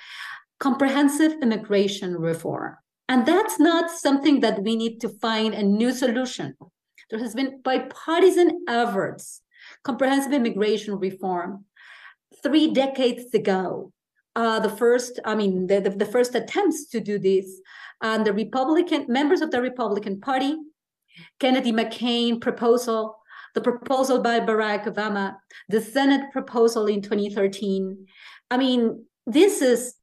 comprehensive 0.59 1.33
immigration 1.41 2.15
reform. 2.15 2.75
And 3.09 3.25
that's 3.25 3.59
not 3.59 3.91
something 3.91 4.39
that 4.39 4.63
we 4.63 4.75
need 4.75 4.99
to 5.01 5.09
find 5.09 5.53
a 5.53 5.61
new 5.63 5.91
solution. 5.91 6.55
There 7.09 7.19
has 7.19 7.35
been 7.35 7.61
bipartisan 7.63 8.65
efforts, 8.67 9.41
comprehensive 9.83 10.33
immigration 10.33 10.95
reform, 10.95 11.65
three 12.41 12.73
decades 12.73 13.33
ago. 13.33 13.91
Uh, 14.35 14.59
the 14.59 14.69
first, 14.69 15.19
I 15.25 15.35
mean, 15.35 15.67
the, 15.67 15.79
the, 15.79 15.91
the 15.91 16.05
first 16.05 16.33
attempts 16.33 16.87
to 16.89 16.99
do 16.99 17.19
this, 17.19 17.45
and 18.01 18.25
the 18.25 18.33
Republican 18.33 19.05
members 19.07 19.41
of 19.41 19.51
the 19.51 19.61
Republican 19.61 20.19
Party, 20.19 20.55
Kennedy 21.39 21.71
McCain 21.71 22.41
proposal 22.41 23.17
the 23.53 23.61
proposal 23.61 24.21
by 24.21 24.39
Barack 24.39 24.85
Obama, 24.85 25.35
the 25.69 25.81
Senate 25.81 26.31
proposal 26.31 26.87
in 26.87 27.01
2013. 27.01 28.07
I 28.49 28.57
mean, 28.57 29.05
this 29.25 29.61
is 29.61 29.95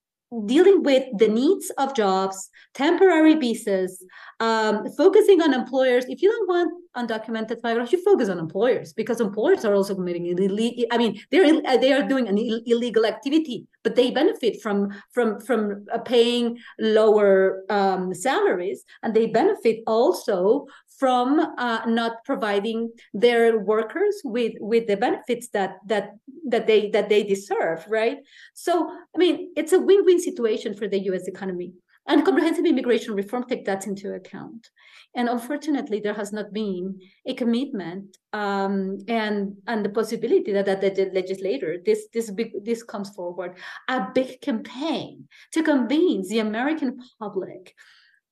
dealing 0.46 0.82
with 0.82 1.04
the 1.18 1.28
needs 1.28 1.70
of 1.78 1.94
jobs, 1.94 2.50
temporary 2.74 3.34
visas, 3.34 4.04
um, 4.38 4.86
focusing 4.96 5.42
on 5.42 5.52
employers. 5.52 6.04
If 6.08 6.22
you 6.22 6.30
don't 6.30 6.48
want 6.48 6.72
undocumented 6.96 7.58
migrants, 7.62 7.92
you 7.92 8.02
focus 8.04 8.28
on 8.28 8.38
employers 8.38 8.92
because 8.92 9.20
employers 9.20 9.64
are 9.64 9.74
also 9.74 9.94
committing 9.94 10.26
illegal. 10.26 10.84
I 10.90 10.98
mean, 10.98 11.20
they're 11.30 11.60
they 11.78 11.92
are 11.92 12.06
doing 12.06 12.28
an 12.28 12.38
Ill- 12.38 12.62
illegal 12.66 13.06
activity, 13.06 13.66
but 13.82 13.96
they 13.96 14.10
benefit 14.10 14.62
from 14.62 14.90
from 15.12 15.40
from 15.40 15.84
uh, 15.92 15.98
paying 15.98 16.58
lower 16.78 17.64
um, 17.68 18.14
salaries, 18.14 18.84
and 19.02 19.14
they 19.14 19.26
benefit 19.26 19.80
also 19.86 20.66
from 20.98 21.40
uh, 21.56 21.80
not 21.86 22.22
providing 22.24 22.92
their 23.14 23.58
workers 23.58 24.20
with 24.24 24.52
with 24.60 24.86
the 24.86 24.96
benefits 24.96 25.48
that 25.48 25.76
that 25.86 26.10
that 26.50 26.66
they 26.66 26.90
that 26.90 27.08
they 27.08 27.22
deserve 27.22 27.84
right 27.88 28.18
so 28.54 28.90
i 29.14 29.18
mean 29.18 29.52
it's 29.56 29.72
a 29.72 29.78
win-win 29.78 30.20
situation 30.20 30.74
for 30.74 30.88
the 30.88 30.98
us 30.98 31.28
economy 31.28 31.72
and 32.06 32.24
comprehensive 32.24 32.66
immigration 32.66 33.14
reform 33.14 33.44
take 33.44 33.64
that 33.64 33.86
into 33.86 34.12
account 34.14 34.70
and 35.14 35.28
unfortunately 35.28 36.00
there 36.00 36.14
has 36.14 36.32
not 36.32 36.52
been 36.52 36.98
a 37.26 37.34
commitment 37.34 38.16
um, 38.32 38.98
and 39.08 39.56
and 39.66 39.84
the 39.84 39.88
possibility 39.90 40.52
that, 40.52 40.66
that 40.66 40.80
the 40.80 41.10
legislator 41.12 41.78
this 41.84 42.06
this 42.12 42.30
big 42.30 42.52
this 42.64 42.82
comes 42.82 43.10
forward 43.10 43.56
a 43.88 44.06
big 44.14 44.40
campaign 44.40 45.28
to 45.52 45.62
convince 45.62 46.28
the 46.28 46.38
american 46.38 46.98
public 47.18 47.74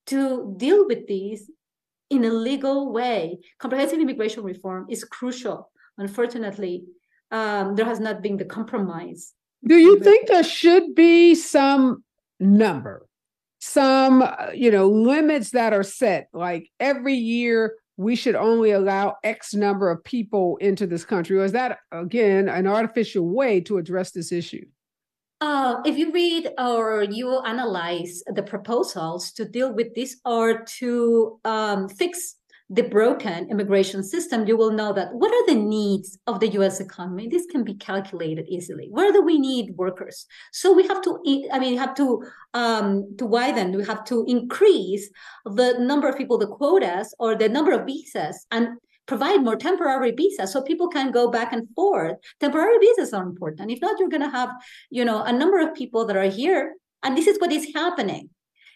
to 0.07 0.55
deal 0.57 0.87
with 0.87 1.07
these 1.07 1.51
in 2.11 2.25
a 2.25 2.31
legal 2.31 2.93
way. 2.93 3.39
Comprehensive 3.59 4.01
immigration 4.01 4.43
reform 4.43 4.87
is 4.89 5.05
crucial. 5.05 5.71
Unfortunately, 5.99 6.85
um, 7.31 7.77
there 7.77 7.85
has 7.85 8.01
not 8.01 8.23
been 8.23 8.37
the 8.37 8.45
compromise. 8.45 9.35
Do 9.65 9.77
you 9.77 9.99
think 10.01 10.29
there 10.29 10.45
should 10.45 10.95
be 10.95 11.35
some 11.35 12.05
number, 12.39 13.07
some 13.59 14.25
you 14.55 14.71
know 14.71 14.89
limits 14.89 15.51
that 15.51 15.73
are 15.73 15.83
set? 15.83 16.29
Like 16.33 16.71
every 16.79 17.15
year 17.15 17.75
we 17.97 18.15
should 18.15 18.37
only 18.37 18.71
allow 18.71 19.17
X 19.25 19.55
number 19.55 19.91
of 19.91 20.05
people 20.05 20.57
into 20.59 20.87
this 20.87 21.05
country, 21.05 21.37
or 21.39 21.45
is 21.45 21.53
that 21.53 21.79
again 21.91 22.49
an 22.49 22.67
artificial 22.67 23.29
way 23.29 23.61
to 23.63 23.79
address 23.79 24.13
this 24.13 24.33
issue? 24.33 24.65
Uh, 25.41 25.77
if 25.85 25.97
you 25.97 26.11
read 26.11 26.51
or 26.59 27.05
you 27.05 27.39
analyze 27.45 28.23
the 28.35 28.43
proposals 28.43 29.31
to 29.33 29.45
deal 29.45 29.73
with 29.73 29.95
this 29.95 30.21
or 30.25 30.65
to 30.65 31.39
um, 31.45 31.89
fix 31.89 32.37
the 32.71 32.83
broken 32.83 33.49
immigration 33.51 34.03
system, 34.03 34.47
you 34.47 34.57
will 34.57 34.71
know 34.71 34.93
that 34.93 35.15
what 35.15 35.33
are 35.33 35.47
the 35.47 35.61
needs 35.61 36.19
of 36.27 36.39
the 36.41 36.49
US 36.49 36.81
economy? 36.81 37.27
This 37.27 37.47
can 37.47 37.65
be 37.65 37.75
calculated 37.75 38.47
easily. 38.47 38.89
Where 38.91 39.11
do 39.11 39.23
we 39.23 39.39
need 39.39 39.77
workers? 39.77 40.27
So 40.53 40.75
we 40.75 40.87
have 40.87 41.01
to, 41.03 41.19
I 41.51 41.59
mean, 41.59 41.79
have 41.79 41.95
to 41.95 42.23
um, 42.53 43.17
to 43.17 43.25
widen. 43.25 43.77
We 43.77 43.85
have 43.87 44.05
to 44.07 44.25
increase 44.29 45.09
the 45.47 45.79
number 45.79 46.09
of 46.09 46.19
people, 46.19 46.37
the 46.37 46.47
quotas, 46.47 47.15
or 47.19 47.35
the 47.35 47.49
number 47.49 47.73
of 47.73 47.87
visas, 47.87 48.47
and 48.51 48.69
provide 49.07 49.43
more 49.43 49.57
temporary 49.57 50.11
visas 50.13 50.53
so 50.53 50.61
people 50.61 50.89
can 50.89 51.11
go 51.11 51.31
back 51.31 51.53
and 51.53 51.67
forth. 51.75 52.17
Temporary 52.39 52.79
visas 52.79 53.15
are 53.15 53.23
important. 53.23 53.71
If 53.71 53.81
not, 53.81 53.99
you're 53.99 54.11
going 54.11 54.23
to 54.23 54.31
have, 54.31 54.51
you 54.91 55.05
know, 55.05 55.23
a 55.23 55.33
number 55.33 55.59
of 55.59 55.75
people 55.75 56.05
that 56.05 56.17
are 56.17 56.29
here, 56.29 56.75
and 57.03 57.17
this 57.17 57.27
is 57.27 57.39
what 57.39 57.51
is 57.51 57.73
happening. 57.75 58.29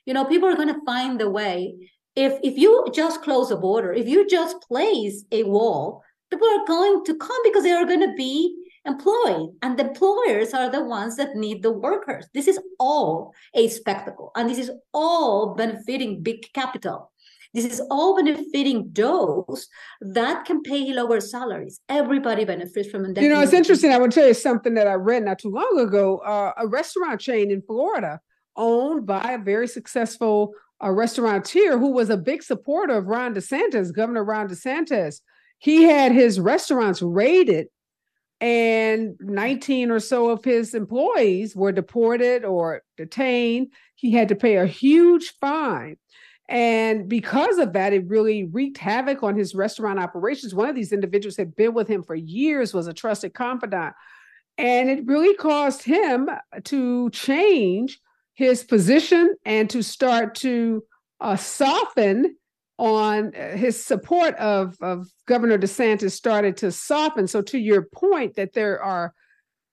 You 0.07 0.15
know, 0.15 0.25
people 0.25 0.49
are 0.49 0.57
going 0.57 0.75
to 0.75 0.81
find 0.85 1.21
the 1.21 1.31
way. 1.31 1.75
If 2.15 2.39
if 2.43 2.59
you 2.59 2.87
just 2.93 3.23
close 3.23 3.51
a 3.51 3.57
border, 3.57 3.93
if 3.93 4.07
you 4.07 4.29
just 4.29 4.61
place 4.63 5.25
a 5.33 5.45
wall, 5.45 6.03
people 6.31 6.49
are 6.49 6.67
going 6.67 7.05
to 7.05 7.15
come 7.17 7.43
because 7.45 7.63
they 7.63 7.73
are 7.73 7.87
going 7.87 8.01
to 8.01 8.15
be 8.15 8.57
employed 8.85 9.51
and 9.63 9.79
the 9.79 9.89
employers 9.89 10.55
are 10.55 10.69
the 10.69 10.83
ones 10.83 11.17
that 11.17 11.37
need 11.37 11.63
the 11.63 11.71
workers 11.71 12.27
this 12.35 12.49
is 12.49 12.59
all 12.81 13.33
a 13.55 13.69
spectacle 13.69 14.33
and 14.35 14.51
this 14.51 14.59
is 14.59 14.73
all 14.93 15.55
benefiting 15.55 16.21
big 16.21 16.53
capital 16.53 17.13
this 17.55 17.65
is 17.67 17.81
all 17.91 18.17
benefiting 18.17 18.91
those 18.93 19.69
that 20.01 20.47
can 20.47 20.63
pay 20.63 20.91
lower 20.93 21.21
salaries. 21.21 21.81
Everybody 21.89 22.47
benefits 22.47 22.89
from 22.89 23.05
it. 23.05 23.21
You 23.21 23.29
know, 23.29 23.43
it's 23.43 23.53
interesting. 23.53 23.93
I 23.93 23.99
want 23.99 24.13
to 24.13 24.21
tell 24.21 24.29
you 24.29 24.35
something 24.35 24.73
that 24.75 24.87
I 24.87 24.95
read 24.95 25.25
not 25.25 25.39
too 25.39 25.51
long 25.51 25.79
ago. 25.79 26.17
Uh, 26.19 26.53
a 26.57 26.67
restaurant 26.67 27.21
chain 27.21 27.51
in 27.51 27.61
Florida, 27.61 28.21
owned 28.57 29.05
by 29.05 29.33
a 29.33 29.39
very 29.39 29.69
successful 29.69 30.55
uh, 30.83 30.91
restaurateur 30.91 31.79
who 31.79 31.93
was 31.93 32.11
a 32.11 32.17
big 32.17 32.43
supporter 32.43 32.95
of 32.95 33.07
Ron 33.07 33.35
DeSantis, 33.35 33.95
Governor 33.95 34.25
Ron 34.25 34.49
DeSantis. 34.49 35.21
He 35.59 35.85
had 35.85 36.13
his 36.13 36.41
restaurants 36.41 37.03
raided 37.03 37.69
and 38.41 39.15
19 39.21 39.93
or 39.93 40.01
so 40.01 40.31
of 40.31 40.45
his 40.45 40.75
employees 40.75 41.55
were 41.55 41.71
deported 41.71 42.45
or 42.45 42.83
detained. 42.97 43.69
He 43.95 44.11
had 44.11 44.29
to 44.31 44.35
pay 44.35 44.57
a 44.57 44.67
huge 44.67 45.33
fine. 45.41 45.97
And 46.49 47.09
because 47.09 47.59
of 47.59 47.73
that, 47.75 47.93
it 47.93 48.09
really 48.09 48.45
wreaked 48.45 48.79
havoc 48.79 49.23
on 49.23 49.37
his 49.37 49.55
restaurant 49.55 50.01
operations. 50.01 50.57
One 50.57 50.69
of 50.69 50.75
these 50.75 50.93
individuals 50.93 51.37
had 51.37 51.55
been 51.55 51.73
with 51.73 51.87
him 51.87 52.03
for 52.03 52.17
years, 52.17 52.75
was 52.75 52.89
a 52.89 52.93
trusted 52.93 53.33
confidant. 53.33 53.95
And 54.59 54.91
it 54.91 55.07
really 55.07 55.37
caused 55.37 55.85
him 55.85 56.29
to 56.65 57.11
change 57.11 58.01
his 58.35 58.65
position 58.65 59.35
and 59.45 59.69
to 59.71 59.83
start 59.83 60.35
to 60.37 60.83
uh, 61.21 61.37
soften 61.37 62.37
on 62.79 63.35
uh, 63.35 63.57
his 63.57 63.83
support 63.85 64.35
of, 64.37 64.77
of 64.81 65.07
Governor 65.27 65.59
DeSantis 65.59 66.13
started 66.13 66.57
to 66.59 66.73
soften. 66.73 67.27
So, 67.27 67.43
to 67.43 67.59
your 67.59 67.83
point, 67.83 68.37
that 68.37 68.55
there 68.55 68.83
are 68.83 69.15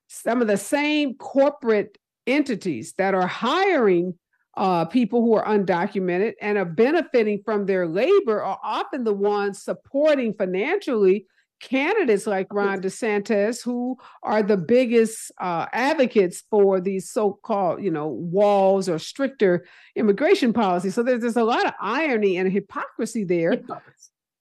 some 0.07 0.41
of 0.41 0.47
the 0.47 0.57
same 0.57 1.15
corporate 1.15 1.97
entities 2.27 2.93
that 2.97 3.13
are 3.13 3.27
hiring 3.27 4.15
uh, 4.57 4.85
people 4.85 5.21
who 5.21 5.33
are 5.35 5.45
undocumented 5.45 6.33
and 6.41 6.57
are 6.57 6.65
benefiting 6.65 7.41
from 7.45 7.65
their 7.65 7.87
labor 7.87 8.43
are 8.43 8.59
often 8.63 9.03
the 9.03 9.13
ones 9.13 9.63
supporting 9.63 10.33
financially 10.33 11.25
candidates 11.59 12.25
like 12.25 12.53
Ron 12.53 12.81
DeSantis, 12.81 13.63
who 13.63 13.97
are 14.23 14.41
the 14.41 14.57
biggest 14.57 15.31
uh, 15.39 15.65
advocates 15.73 16.43
for 16.49 16.79
these 16.79 17.09
so-called, 17.11 17.83
you 17.83 17.91
know, 17.91 18.07
walls 18.07 18.87
or 18.87 18.99
stricter 18.99 19.65
immigration 19.95 20.53
policy. 20.53 20.89
So 20.89 21.03
there's, 21.03 21.21
there's 21.21 21.35
a 21.35 21.43
lot 21.43 21.65
of 21.65 21.73
irony 21.81 22.37
and 22.37 22.51
hypocrisy 22.51 23.23
there, 23.23 23.61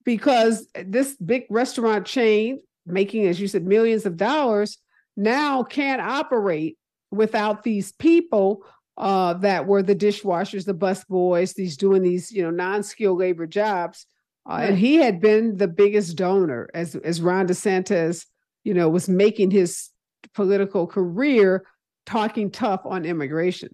because 0.04 0.68
this 0.74 1.16
big 1.16 1.44
restaurant 1.50 2.06
chain, 2.06 2.60
making, 2.86 3.26
as 3.26 3.40
you 3.40 3.48
said, 3.48 3.64
millions 3.64 4.06
of 4.06 4.16
dollars, 4.16 4.78
now 5.16 5.62
can't 5.62 6.00
operate 6.00 6.78
without 7.10 7.62
these 7.62 7.92
people 7.92 8.64
uh, 8.96 9.34
that 9.34 9.66
were 9.66 9.82
the 9.82 9.94
dishwashers, 9.94 10.64
the 10.64 10.74
bus 10.74 11.04
boys, 11.04 11.52
these 11.52 11.76
doing 11.76 12.02
these, 12.02 12.32
you 12.32 12.42
know, 12.42 12.50
non-skilled 12.50 13.18
labor 13.18 13.46
jobs. 13.46 14.06
Uh. 14.48 14.60
And 14.62 14.78
he 14.78 14.96
had 14.96 15.20
been 15.20 15.56
the 15.56 15.68
biggest 15.68 16.16
donor 16.16 16.68
as 16.74 16.94
as 16.96 17.20
Ron 17.20 17.46
DeSantis, 17.46 18.26
you 18.64 18.74
know, 18.74 18.88
was 18.88 19.08
making 19.08 19.50
his 19.50 19.90
political 20.34 20.86
career 20.86 21.66
talking 22.06 22.50
tough 22.50 22.80
on 22.84 23.04
immigration. 23.04 23.68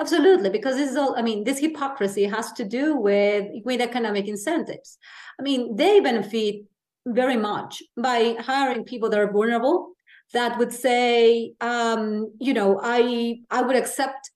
Absolutely, 0.00 0.48
because 0.50 0.76
this 0.76 0.90
is 0.90 0.96
all. 0.96 1.14
I 1.16 1.22
mean, 1.22 1.44
this 1.44 1.58
hypocrisy 1.58 2.24
has 2.24 2.52
to 2.52 2.64
do 2.64 2.96
with 2.96 3.46
with 3.64 3.80
economic 3.80 4.26
incentives. 4.26 4.98
I 5.38 5.42
mean, 5.42 5.76
they 5.76 6.00
benefit 6.00 6.64
very 7.06 7.36
much 7.36 7.82
by 7.96 8.36
hiring 8.40 8.84
people 8.84 9.10
that 9.10 9.20
are 9.20 9.30
vulnerable 9.30 9.92
that 10.32 10.58
would 10.58 10.72
say, 10.72 11.52
um, 11.60 12.32
you 12.40 12.54
know, 12.54 12.80
I 12.82 13.40
I 13.50 13.62
would 13.62 13.76
accept 13.76 14.30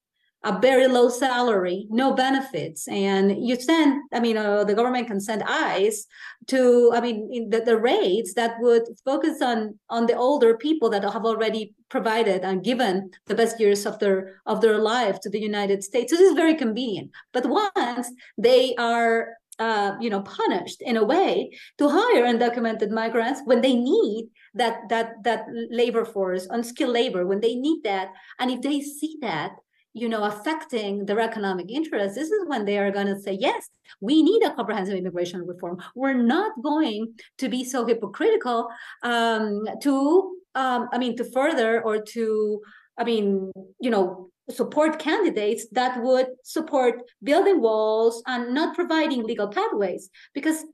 a 0.45 0.59
very 0.61 0.87
low 0.87 1.09
salary, 1.09 1.87
no 1.91 2.13
benefits, 2.13 2.87
and 2.89 3.47
you 3.47 3.57
send, 3.57 4.03
I 4.13 4.21
mean, 4.21 4.37
uh, 4.37 4.65
the 4.65 4.75
government 4.75 5.07
can 5.07 5.19
send 5.19 5.43
eyes 5.43 6.07
to, 6.49 6.93
I 6.95 7.01
mean, 7.01 7.49
the, 7.49 7.61
the 7.61 7.79
rates 7.79 8.35
that 8.35 8.57
would 8.61 8.83
focus 9.05 9.41
on 9.41 9.79
on 9.89 10.07
the 10.07 10.17
older 10.17 10.57
people 10.57 10.91
that 10.91 11.03
have 11.03 11.25
already 11.25 11.75
provided 11.89 12.43
and 12.45 12.63
given 12.63 13.11
the 13.27 13.35
best 13.35 13.59
years 13.59 13.87
of 13.87 13.99
their 14.01 14.41
of 14.45 14.61
their 14.61 14.79
life 14.79 15.19
to 15.21 15.31
the 15.31 15.41
United 15.41 15.83
States. 15.83 16.13
This 16.13 16.21
is 16.21 16.35
very 16.35 16.55
convenient. 16.55 17.11
But 17.33 17.47
once 17.47 18.11
they 18.37 18.75
are 18.77 19.29
uh, 19.59 19.93
you 20.01 20.11
know 20.11 20.23
punished 20.23 20.83
in 20.83 20.97
a 20.97 21.05
way 21.05 21.51
to 21.79 21.89
hire 21.89 22.25
undocumented 22.25 22.91
migrants 22.91 23.41
when 23.45 23.61
they 23.61 23.75
need 23.75 24.29
that 24.55 24.89
that 24.89 25.23
that 25.23 25.47
labor 25.71 26.05
force 26.05 26.47
unskilled 26.51 26.93
labor 26.93 27.27
when 27.27 27.41
they 27.41 27.55
need 27.55 27.83
that 27.85 28.09
and 28.41 28.51
if 28.51 28.61
they 28.63 28.81
see 28.81 29.17
that 29.21 29.53
you 29.95 30.09
know, 30.09 30.25
affecting 30.25 31.07
their 31.07 31.21
economic 31.21 31.71
interests, 31.71 32.19
this 32.19 32.29
is 32.29 32.47
when 32.47 32.65
they 32.65 32.79
are 32.79 32.91
going 32.91 33.07
to 33.07 33.19
say, 33.19 33.39
yes, 33.41 33.69
we 34.01 34.23
need 34.23 34.43
a 34.43 34.53
comprehensive 34.53 34.97
immigration 34.97 35.47
reform. 35.47 35.81
We're 35.95 36.21
not 36.21 36.53
going 36.63 37.15
to 37.39 37.49
be 37.49 37.65
so 37.65 37.87
hypocritical 37.87 38.69
um, 39.05 39.65
to, 39.83 40.37
um, 40.57 40.89
I 40.93 40.99
mean, 40.99 41.17
to 41.17 41.25
further 41.25 41.81
or 41.81 42.03
to, 42.03 42.61
I 42.99 43.05
mean, 43.05 43.53
you 43.81 43.91
know, 43.91 44.31
support 44.51 44.99
candidates 44.99 45.67
that 45.73 46.03
would 46.03 46.27
support 46.43 47.01
building 47.23 47.61
walls 47.61 48.23
and 48.27 48.53
not 48.53 48.75
providing 48.75 49.23
legal 49.23 49.49
pathways 49.49 50.11
because 50.35 50.65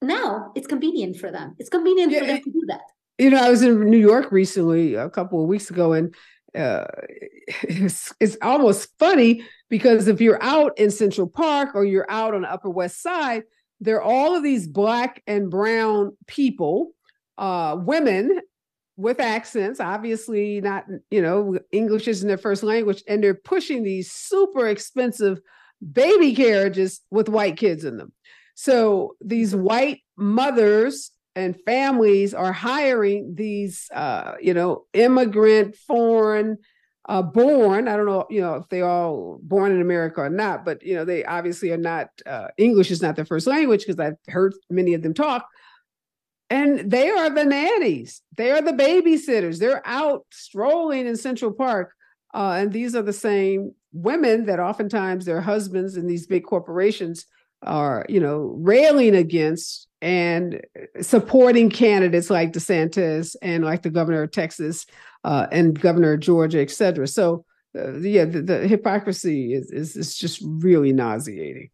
now 0.00 0.52
it's 0.54 0.66
convenient 0.66 1.16
for 1.16 1.30
them. 1.30 1.54
It's 1.58 1.68
convenient 1.68 2.12
yeah, 2.12 2.20
for 2.20 2.26
them 2.26 2.42
to 2.42 2.50
do 2.50 2.62
that. 2.68 2.82
You 3.18 3.30
know, 3.30 3.42
I 3.42 3.50
was 3.50 3.62
in 3.62 3.90
New 3.90 3.98
York 3.98 4.32
recently, 4.32 4.94
a 4.94 5.10
couple 5.10 5.42
of 5.42 5.48
weeks 5.48 5.68
ago, 5.68 5.92
and 5.92 6.14
uh, 6.56 6.84
it's, 7.62 8.12
it's 8.20 8.36
almost 8.42 8.90
funny 8.98 9.44
because 9.68 10.08
if 10.08 10.20
you're 10.20 10.42
out 10.42 10.78
in 10.78 10.90
Central 10.90 11.26
Park 11.26 11.70
or 11.74 11.84
you're 11.84 12.10
out 12.10 12.34
on 12.34 12.42
the 12.42 12.52
Upper 12.52 12.70
West 12.70 13.02
Side, 13.02 13.44
there 13.80 13.96
are 13.96 14.02
all 14.02 14.36
of 14.36 14.42
these 14.42 14.66
black 14.66 15.22
and 15.26 15.50
brown 15.50 16.16
people, 16.26 16.92
uh, 17.38 17.76
women 17.78 18.40
with 18.96 19.18
accents, 19.20 19.80
obviously 19.80 20.60
not, 20.60 20.84
you 21.10 21.22
know, 21.22 21.58
English 21.72 22.06
isn't 22.06 22.28
their 22.28 22.38
first 22.38 22.62
language, 22.62 23.02
and 23.08 23.24
they're 23.24 23.34
pushing 23.34 23.82
these 23.82 24.12
super 24.12 24.68
expensive 24.68 25.40
baby 25.92 26.34
carriages 26.34 27.00
with 27.10 27.28
white 27.28 27.56
kids 27.56 27.84
in 27.84 27.96
them. 27.96 28.12
So 28.54 29.16
these 29.20 29.56
white 29.56 30.00
mothers 30.16 31.10
and 31.34 31.58
families 31.64 32.34
are 32.34 32.52
hiring 32.52 33.34
these, 33.34 33.88
uh, 33.94 34.34
you 34.40 34.54
know, 34.54 34.84
immigrant, 34.92 35.76
foreign, 35.76 36.58
uh, 37.08 37.22
born. 37.22 37.88
I 37.88 37.96
don't 37.96 38.06
know, 38.06 38.26
you 38.30 38.40
know, 38.40 38.54
if 38.56 38.68
they 38.68 38.82
all 38.82 39.38
born 39.42 39.72
in 39.72 39.80
America 39.80 40.20
or 40.20 40.30
not, 40.30 40.64
but 40.64 40.82
you 40.82 40.94
know, 40.94 41.04
they 41.04 41.24
obviously 41.24 41.70
are 41.72 41.78
not. 41.78 42.08
Uh, 42.26 42.48
English 42.58 42.90
is 42.90 43.02
not 43.02 43.16
their 43.16 43.24
first 43.24 43.46
language 43.46 43.80
because 43.86 43.98
I've 43.98 44.18
heard 44.28 44.54
many 44.70 44.94
of 44.94 45.02
them 45.02 45.14
talk. 45.14 45.46
And 46.50 46.90
they 46.90 47.08
are 47.08 47.30
the 47.30 47.46
nannies. 47.46 48.20
They 48.36 48.50
are 48.50 48.60
the 48.60 48.72
babysitters. 48.72 49.58
They're 49.58 49.82
out 49.86 50.26
strolling 50.30 51.06
in 51.06 51.16
Central 51.16 51.52
Park, 51.52 51.94
uh, 52.34 52.56
and 52.58 52.72
these 52.72 52.94
are 52.94 53.02
the 53.02 53.12
same 53.12 53.72
women 53.92 54.46
that 54.46 54.60
oftentimes 54.60 55.24
their 55.24 55.40
husbands 55.40 55.96
in 55.96 56.06
these 56.06 56.26
big 56.26 56.44
corporations 56.44 57.26
are, 57.62 58.04
you 58.08 58.20
know, 58.20 58.54
railing 58.58 59.14
against 59.14 59.88
and 60.02 60.60
supporting 61.00 61.70
candidates 61.70 62.28
like 62.28 62.52
DeSantis 62.52 63.36
and 63.40 63.64
like 63.64 63.82
the 63.82 63.90
governor 63.90 64.24
of 64.24 64.32
Texas 64.32 64.84
uh, 65.22 65.46
and 65.52 65.80
governor 65.80 66.14
of 66.14 66.20
Georgia, 66.20 66.60
et 66.60 66.72
cetera. 66.72 67.06
So, 67.06 67.44
uh, 67.78 67.92
yeah, 67.98 68.24
the, 68.24 68.42
the, 68.42 68.68
hypocrisy 68.68 69.54
is, 69.54 69.70
is 69.70 69.96
is 69.96 70.16
just 70.16 70.42
really 70.44 70.92
nauseating. 70.92 71.70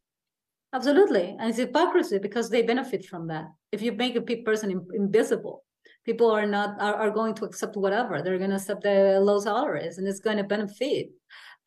Absolutely, 0.74 1.34
and 1.40 1.48
it's 1.48 1.58
hypocrisy 1.58 2.18
because 2.18 2.50
they 2.50 2.62
benefit 2.62 3.06
from 3.06 3.26
that. 3.28 3.46
If 3.72 3.80
you 3.82 3.92
make 3.92 4.14
a 4.14 4.20
person 4.20 4.86
invisible, 4.92 5.64
people 6.04 6.30
are 6.30 6.46
not 6.46 6.80
are, 6.80 6.94
are 6.94 7.10
going 7.10 7.34
to 7.36 7.46
accept 7.46 7.76
whatever. 7.76 8.22
They're 8.22 8.38
going 8.38 8.50
to 8.50 8.56
accept 8.56 8.82
the 8.82 9.18
low 9.20 9.40
salaries, 9.40 9.96
and 9.96 10.06
it's 10.06 10.20
going 10.20 10.36
to 10.36 10.44
benefit 10.44 11.08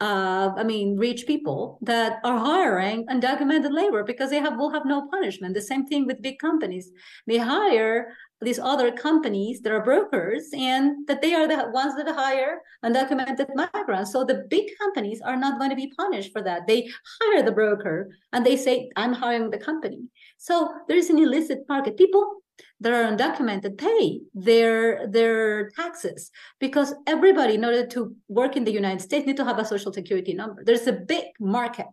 I 0.01 0.63
mean, 0.63 0.97
rich 0.97 1.27
people 1.27 1.77
that 1.81 2.19
are 2.23 2.37
hiring 2.37 3.05
undocumented 3.07 3.71
labor 3.71 4.03
because 4.03 4.29
they 4.29 4.39
have 4.39 4.57
will 4.57 4.71
have 4.71 4.85
no 4.85 5.07
punishment. 5.09 5.53
The 5.53 5.61
same 5.61 5.85
thing 5.85 6.07
with 6.07 6.21
big 6.21 6.39
companies. 6.39 6.91
They 7.27 7.37
hire 7.37 8.13
these 8.41 8.57
other 8.57 8.91
companies 8.91 9.61
that 9.61 9.71
are 9.71 9.83
brokers 9.83 10.49
and 10.57 11.07
that 11.07 11.21
they 11.21 11.35
are 11.35 11.47
the 11.47 11.69
ones 11.69 11.95
that 11.95 12.07
hire 12.07 12.61
undocumented 12.83 13.47
migrants. 13.53 14.11
So 14.11 14.23
the 14.23 14.45
big 14.49 14.65
companies 14.79 15.21
are 15.21 15.37
not 15.37 15.59
going 15.59 15.69
to 15.69 15.75
be 15.75 15.93
punished 15.95 16.31
for 16.31 16.41
that. 16.41 16.65
They 16.67 16.89
hire 17.21 17.43
the 17.43 17.51
broker 17.51 18.09
and 18.33 18.43
they 18.43 18.57
say, 18.57 18.89
I'm 18.95 19.13
hiring 19.13 19.51
the 19.51 19.59
company. 19.59 19.99
So 20.39 20.73
there 20.87 20.97
is 20.97 21.11
an 21.11 21.19
illicit 21.19 21.59
market. 21.69 21.97
People 21.97 22.40
that 22.79 22.93
are 22.93 23.11
undocumented 23.11 23.77
pay 23.77 24.21
their 24.33 25.07
their 25.07 25.69
taxes 25.71 26.31
because 26.59 26.93
everybody 27.07 27.55
in 27.55 27.65
order 27.65 27.85
to 27.85 28.15
work 28.27 28.55
in 28.55 28.63
the 28.63 28.71
united 28.71 29.01
states 29.01 29.25
need 29.25 29.37
to 29.37 29.45
have 29.45 29.59
a 29.59 29.65
social 29.65 29.93
security 29.93 30.33
number 30.33 30.63
there's 30.63 30.87
a 30.87 30.93
big 30.93 31.25
market 31.39 31.87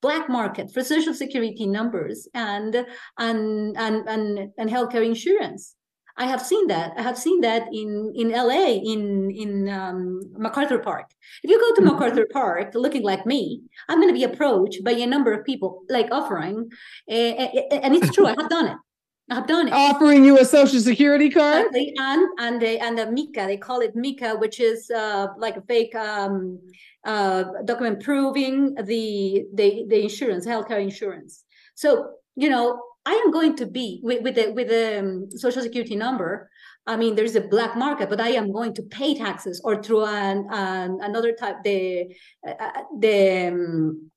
black 0.00 0.28
market 0.28 0.72
for 0.72 0.82
social 0.82 1.14
security 1.14 1.66
numbers 1.66 2.28
and 2.34 2.84
and 3.18 3.76
and 3.76 4.08
and, 4.08 4.50
and 4.58 4.70
healthcare 4.70 5.04
insurance 5.04 5.76
I 6.16 6.26
have 6.26 6.42
seen 6.42 6.66
that. 6.66 6.92
I 6.96 7.02
have 7.02 7.16
seen 7.16 7.40
that 7.40 7.68
in 7.72 8.12
in 8.14 8.30
LA 8.30 8.74
in 8.92 9.30
in 9.30 9.68
um, 9.68 10.20
MacArthur 10.36 10.78
Park. 10.78 11.10
If 11.42 11.50
you 11.50 11.58
go 11.58 11.74
to. 11.74 11.82
MacArthur 11.82 12.26
Park 12.32 12.74
looking 12.74 13.02
like 13.02 13.26
me, 13.26 13.60
I'm 13.88 13.98
going 13.98 14.08
to 14.08 14.14
be 14.14 14.24
approached 14.24 14.84
by 14.84 14.92
a 14.92 15.06
number 15.06 15.32
of 15.32 15.44
people 15.44 15.82
like 15.88 16.08
offering, 16.12 16.70
uh, 17.10 17.14
and 17.14 17.94
it's 17.96 18.14
true. 18.14 18.26
I 18.26 18.34
have 18.38 18.48
done 18.48 18.68
it. 18.68 18.76
I've 19.32 19.46
done 19.46 19.68
it. 19.68 19.72
Offering 19.72 20.24
you 20.24 20.38
a 20.38 20.44
social 20.44 20.80
security 20.80 21.30
card? 21.30 21.66
Exactly. 21.66 21.94
And 21.98 22.28
and 22.38 22.62
the 22.62 22.78
and 22.78 22.98
the 22.98 23.06
MICA, 23.10 23.46
they 23.46 23.56
call 23.56 23.80
it 23.80 23.96
MICA, 23.96 24.36
which 24.36 24.60
is 24.60 24.90
uh, 24.90 25.28
like 25.38 25.56
a 25.56 25.62
fake 25.62 25.94
um, 25.94 26.60
uh, 27.04 27.44
document 27.64 28.02
proving 28.02 28.74
the 28.74 29.44
the 29.54 29.84
the 29.88 30.02
insurance, 30.02 30.46
healthcare 30.46 30.82
insurance. 30.82 31.44
So 31.74 32.10
you 32.36 32.50
know, 32.50 32.80
I 33.06 33.12
am 33.12 33.30
going 33.30 33.56
to 33.56 33.66
be 33.66 34.00
with 34.02 34.22
with 34.22 34.34
the 34.34 34.52
with 34.52 34.68
the 34.68 34.98
um, 35.00 35.30
social 35.30 35.62
security 35.62 35.96
number. 35.96 36.50
I 36.86 36.96
mean, 36.96 37.14
there's 37.14 37.36
a 37.36 37.40
black 37.40 37.76
market, 37.76 38.10
but 38.10 38.20
I 38.20 38.30
am 38.30 38.50
going 38.52 38.74
to 38.74 38.82
pay 38.82 39.14
taxes 39.14 39.60
or 39.64 39.82
through 39.82 40.04
an, 40.06 40.46
an 40.50 40.98
another 41.00 41.32
type 41.32 41.62
the 41.64 42.14
uh, 42.46 42.50
uh 42.50 42.82
the 42.98 43.48
um, 43.48 44.10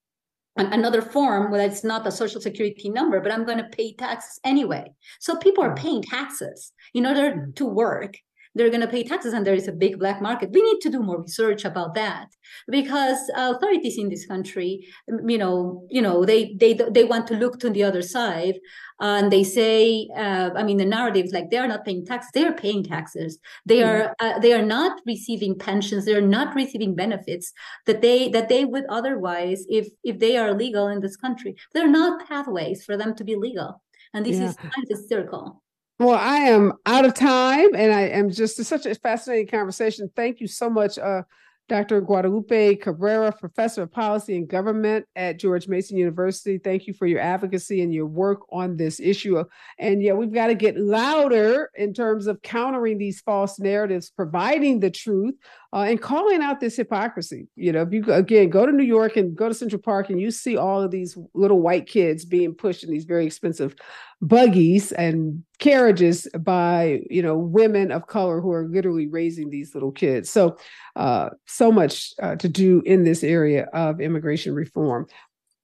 another 0.55 1.01
form 1.01 1.51
where 1.51 1.65
it's 1.65 1.83
not 1.83 2.07
a 2.07 2.11
social 2.11 2.41
security 2.41 2.89
number, 2.89 3.19
but 3.19 3.31
I'm 3.31 3.45
going 3.45 3.57
to 3.57 3.75
pay 3.75 3.93
taxes 3.93 4.39
anyway. 4.43 4.93
So 5.19 5.35
people 5.35 5.63
are 5.63 5.75
paying 5.75 6.01
taxes 6.01 6.71
in 6.93 7.05
order 7.05 7.31
mm-hmm. 7.31 7.51
to 7.51 7.65
work 7.65 8.15
they're 8.55 8.69
going 8.69 8.81
to 8.81 8.87
pay 8.87 9.03
taxes 9.03 9.33
and 9.33 9.45
there 9.45 9.53
is 9.53 9.67
a 9.67 9.73
big 9.73 9.99
black 9.99 10.21
market 10.21 10.49
we 10.51 10.61
need 10.61 10.79
to 10.79 10.89
do 10.89 11.01
more 11.01 11.21
research 11.21 11.65
about 11.65 11.93
that 11.93 12.27
because 12.69 13.17
authorities 13.35 13.97
in 13.97 14.09
this 14.09 14.25
country 14.25 14.87
you 15.27 15.37
know 15.37 15.85
you 15.89 16.01
know 16.01 16.25
they 16.25 16.55
they 16.59 16.73
they 16.73 17.03
want 17.03 17.27
to 17.27 17.35
look 17.35 17.59
to 17.59 17.69
the 17.69 17.83
other 17.83 18.01
side 18.01 18.55
and 18.99 19.31
they 19.31 19.43
say 19.43 20.07
uh, 20.15 20.49
i 20.55 20.63
mean 20.63 20.77
the 20.77 20.85
narrative 20.85 21.25
is 21.25 21.33
like 21.33 21.49
they 21.49 21.57
are 21.57 21.67
not 21.67 21.83
paying 21.83 22.05
tax 22.05 22.27
they 22.33 22.45
are 22.45 22.53
paying 22.53 22.83
taxes. 22.83 23.39
They 23.65 23.83
are 23.83 24.15
uh, 24.19 24.39
they 24.39 24.53
are 24.53 24.61
not 24.61 25.01
receiving 25.05 25.57
pensions 25.57 26.05
they 26.05 26.15
are 26.15 26.21
not 26.21 26.55
receiving 26.55 26.95
benefits 26.95 27.51
that 27.85 28.01
they 28.01 28.29
that 28.29 28.49
they 28.49 28.65
would 28.65 28.85
otherwise 28.89 29.65
if 29.69 29.87
if 30.03 30.19
they 30.19 30.37
are 30.37 30.53
legal 30.53 30.87
in 30.87 31.01
this 31.01 31.17
country. 31.17 31.55
There 31.73 31.85
are 31.85 31.91
not 32.01 32.27
pathways 32.27 32.83
for 32.83 32.97
them 32.97 33.15
to 33.15 33.23
be 33.23 33.35
legal. 33.35 33.81
And 34.13 34.25
this 34.25 34.37
yeah. 34.37 34.49
is 34.49 34.55
kind 34.55 34.83
of 34.89 34.97
a 34.97 35.07
circle 35.07 35.61
well, 35.97 36.15
I 36.15 36.37
am 36.37 36.73
out 36.85 37.05
of 37.05 37.13
time, 37.13 37.73
and 37.73 37.93
I 37.93 38.01
am 38.01 38.29
just 38.29 38.61
such 38.63 38.85
a 38.85 38.95
fascinating 38.95 39.47
conversation. 39.47 40.11
Thank 40.13 40.41
you 40.41 40.47
so 40.47 40.69
much, 40.69 40.97
uh, 40.99 41.21
Dr. 41.67 41.99
Guadalupe 42.01 42.75
Cabrera, 42.75 43.31
Professor 43.31 43.83
of 43.83 43.91
Policy 43.91 44.37
and 44.37 44.47
Government 44.47 45.05
at 45.15 45.39
George 45.39 45.67
Mason 45.67 45.97
University. 45.97 46.59
Thank 46.59 46.85
you 46.85 46.93
for 46.93 47.07
your 47.07 47.19
advocacy 47.19 47.81
and 47.81 47.91
your 47.91 48.05
work 48.05 48.41
on 48.51 48.77
this 48.77 48.99
issue. 48.99 49.43
And 49.79 50.03
yeah, 50.03 50.13
we've 50.13 50.33
got 50.33 50.47
to 50.47 50.55
get 50.55 50.77
louder 50.77 51.71
in 51.75 51.93
terms 51.93 52.27
of 52.27 52.41
countering 52.43 52.99
these 52.99 53.19
false 53.21 53.59
narratives, 53.59 54.11
providing 54.11 54.79
the 54.79 54.91
truth, 54.91 55.33
uh, 55.75 55.83
and 55.83 56.01
calling 56.01 56.41
out 56.41 56.61
this 56.61 56.77
hypocrisy. 56.77 57.49
You 57.57 57.73
know, 57.73 57.81
if 57.81 57.91
you 57.91 58.05
again 58.11 58.49
go 58.49 58.65
to 58.65 58.71
New 58.71 58.85
York 58.85 59.17
and 59.17 59.35
go 59.35 59.49
to 59.49 59.53
Central 59.53 59.81
Park 59.81 60.09
and 60.09 60.21
you 60.21 60.31
see 60.31 60.55
all 60.55 60.81
of 60.81 60.89
these 60.89 61.17
little 61.33 61.59
white 61.59 61.85
kids 61.85 62.23
being 62.23 62.55
pushed 62.55 62.85
in 62.85 62.89
these 62.89 63.03
very 63.03 63.25
expensive 63.25 63.75
buggies 64.21 64.93
and 64.93 65.43
carriages 65.59 66.29
by 66.39 67.01
you 67.09 67.21
know 67.21 67.37
women 67.37 67.91
of 67.91 68.07
color 68.07 68.39
who 68.39 68.53
are 68.53 68.69
literally 68.69 69.07
raising 69.07 69.49
these 69.49 69.73
little 69.73 69.91
kids. 69.91 70.29
So, 70.29 70.57
uh, 70.95 71.31
so 71.45 71.73
much 71.73 72.13
uh, 72.21 72.37
to 72.37 72.47
do 72.47 72.81
in 72.85 73.03
this 73.03 73.21
area 73.21 73.65
of 73.73 73.99
immigration 73.99 74.55
reform. 74.55 75.07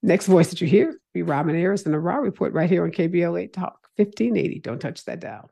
Next 0.03 0.25
voice 0.25 0.49
that 0.49 0.59
you 0.59 0.67
hear 0.67 0.99
be 1.13 1.21
Robin 1.21 1.55
Ayers 1.55 1.83
in 1.83 1.93
the 1.93 1.99
Raw 1.99 2.17
Report 2.17 2.51
right 2.51 2.69
here 2.69 2.83
on 2.83 2.91
KBLA 2.91 3.53
Talk 3.53 3.87
1580. 3.95 4.59
Don't 4.59 4.79
touch 4.79 5.05
that 5.05 5.21
dial. 5.21 5.49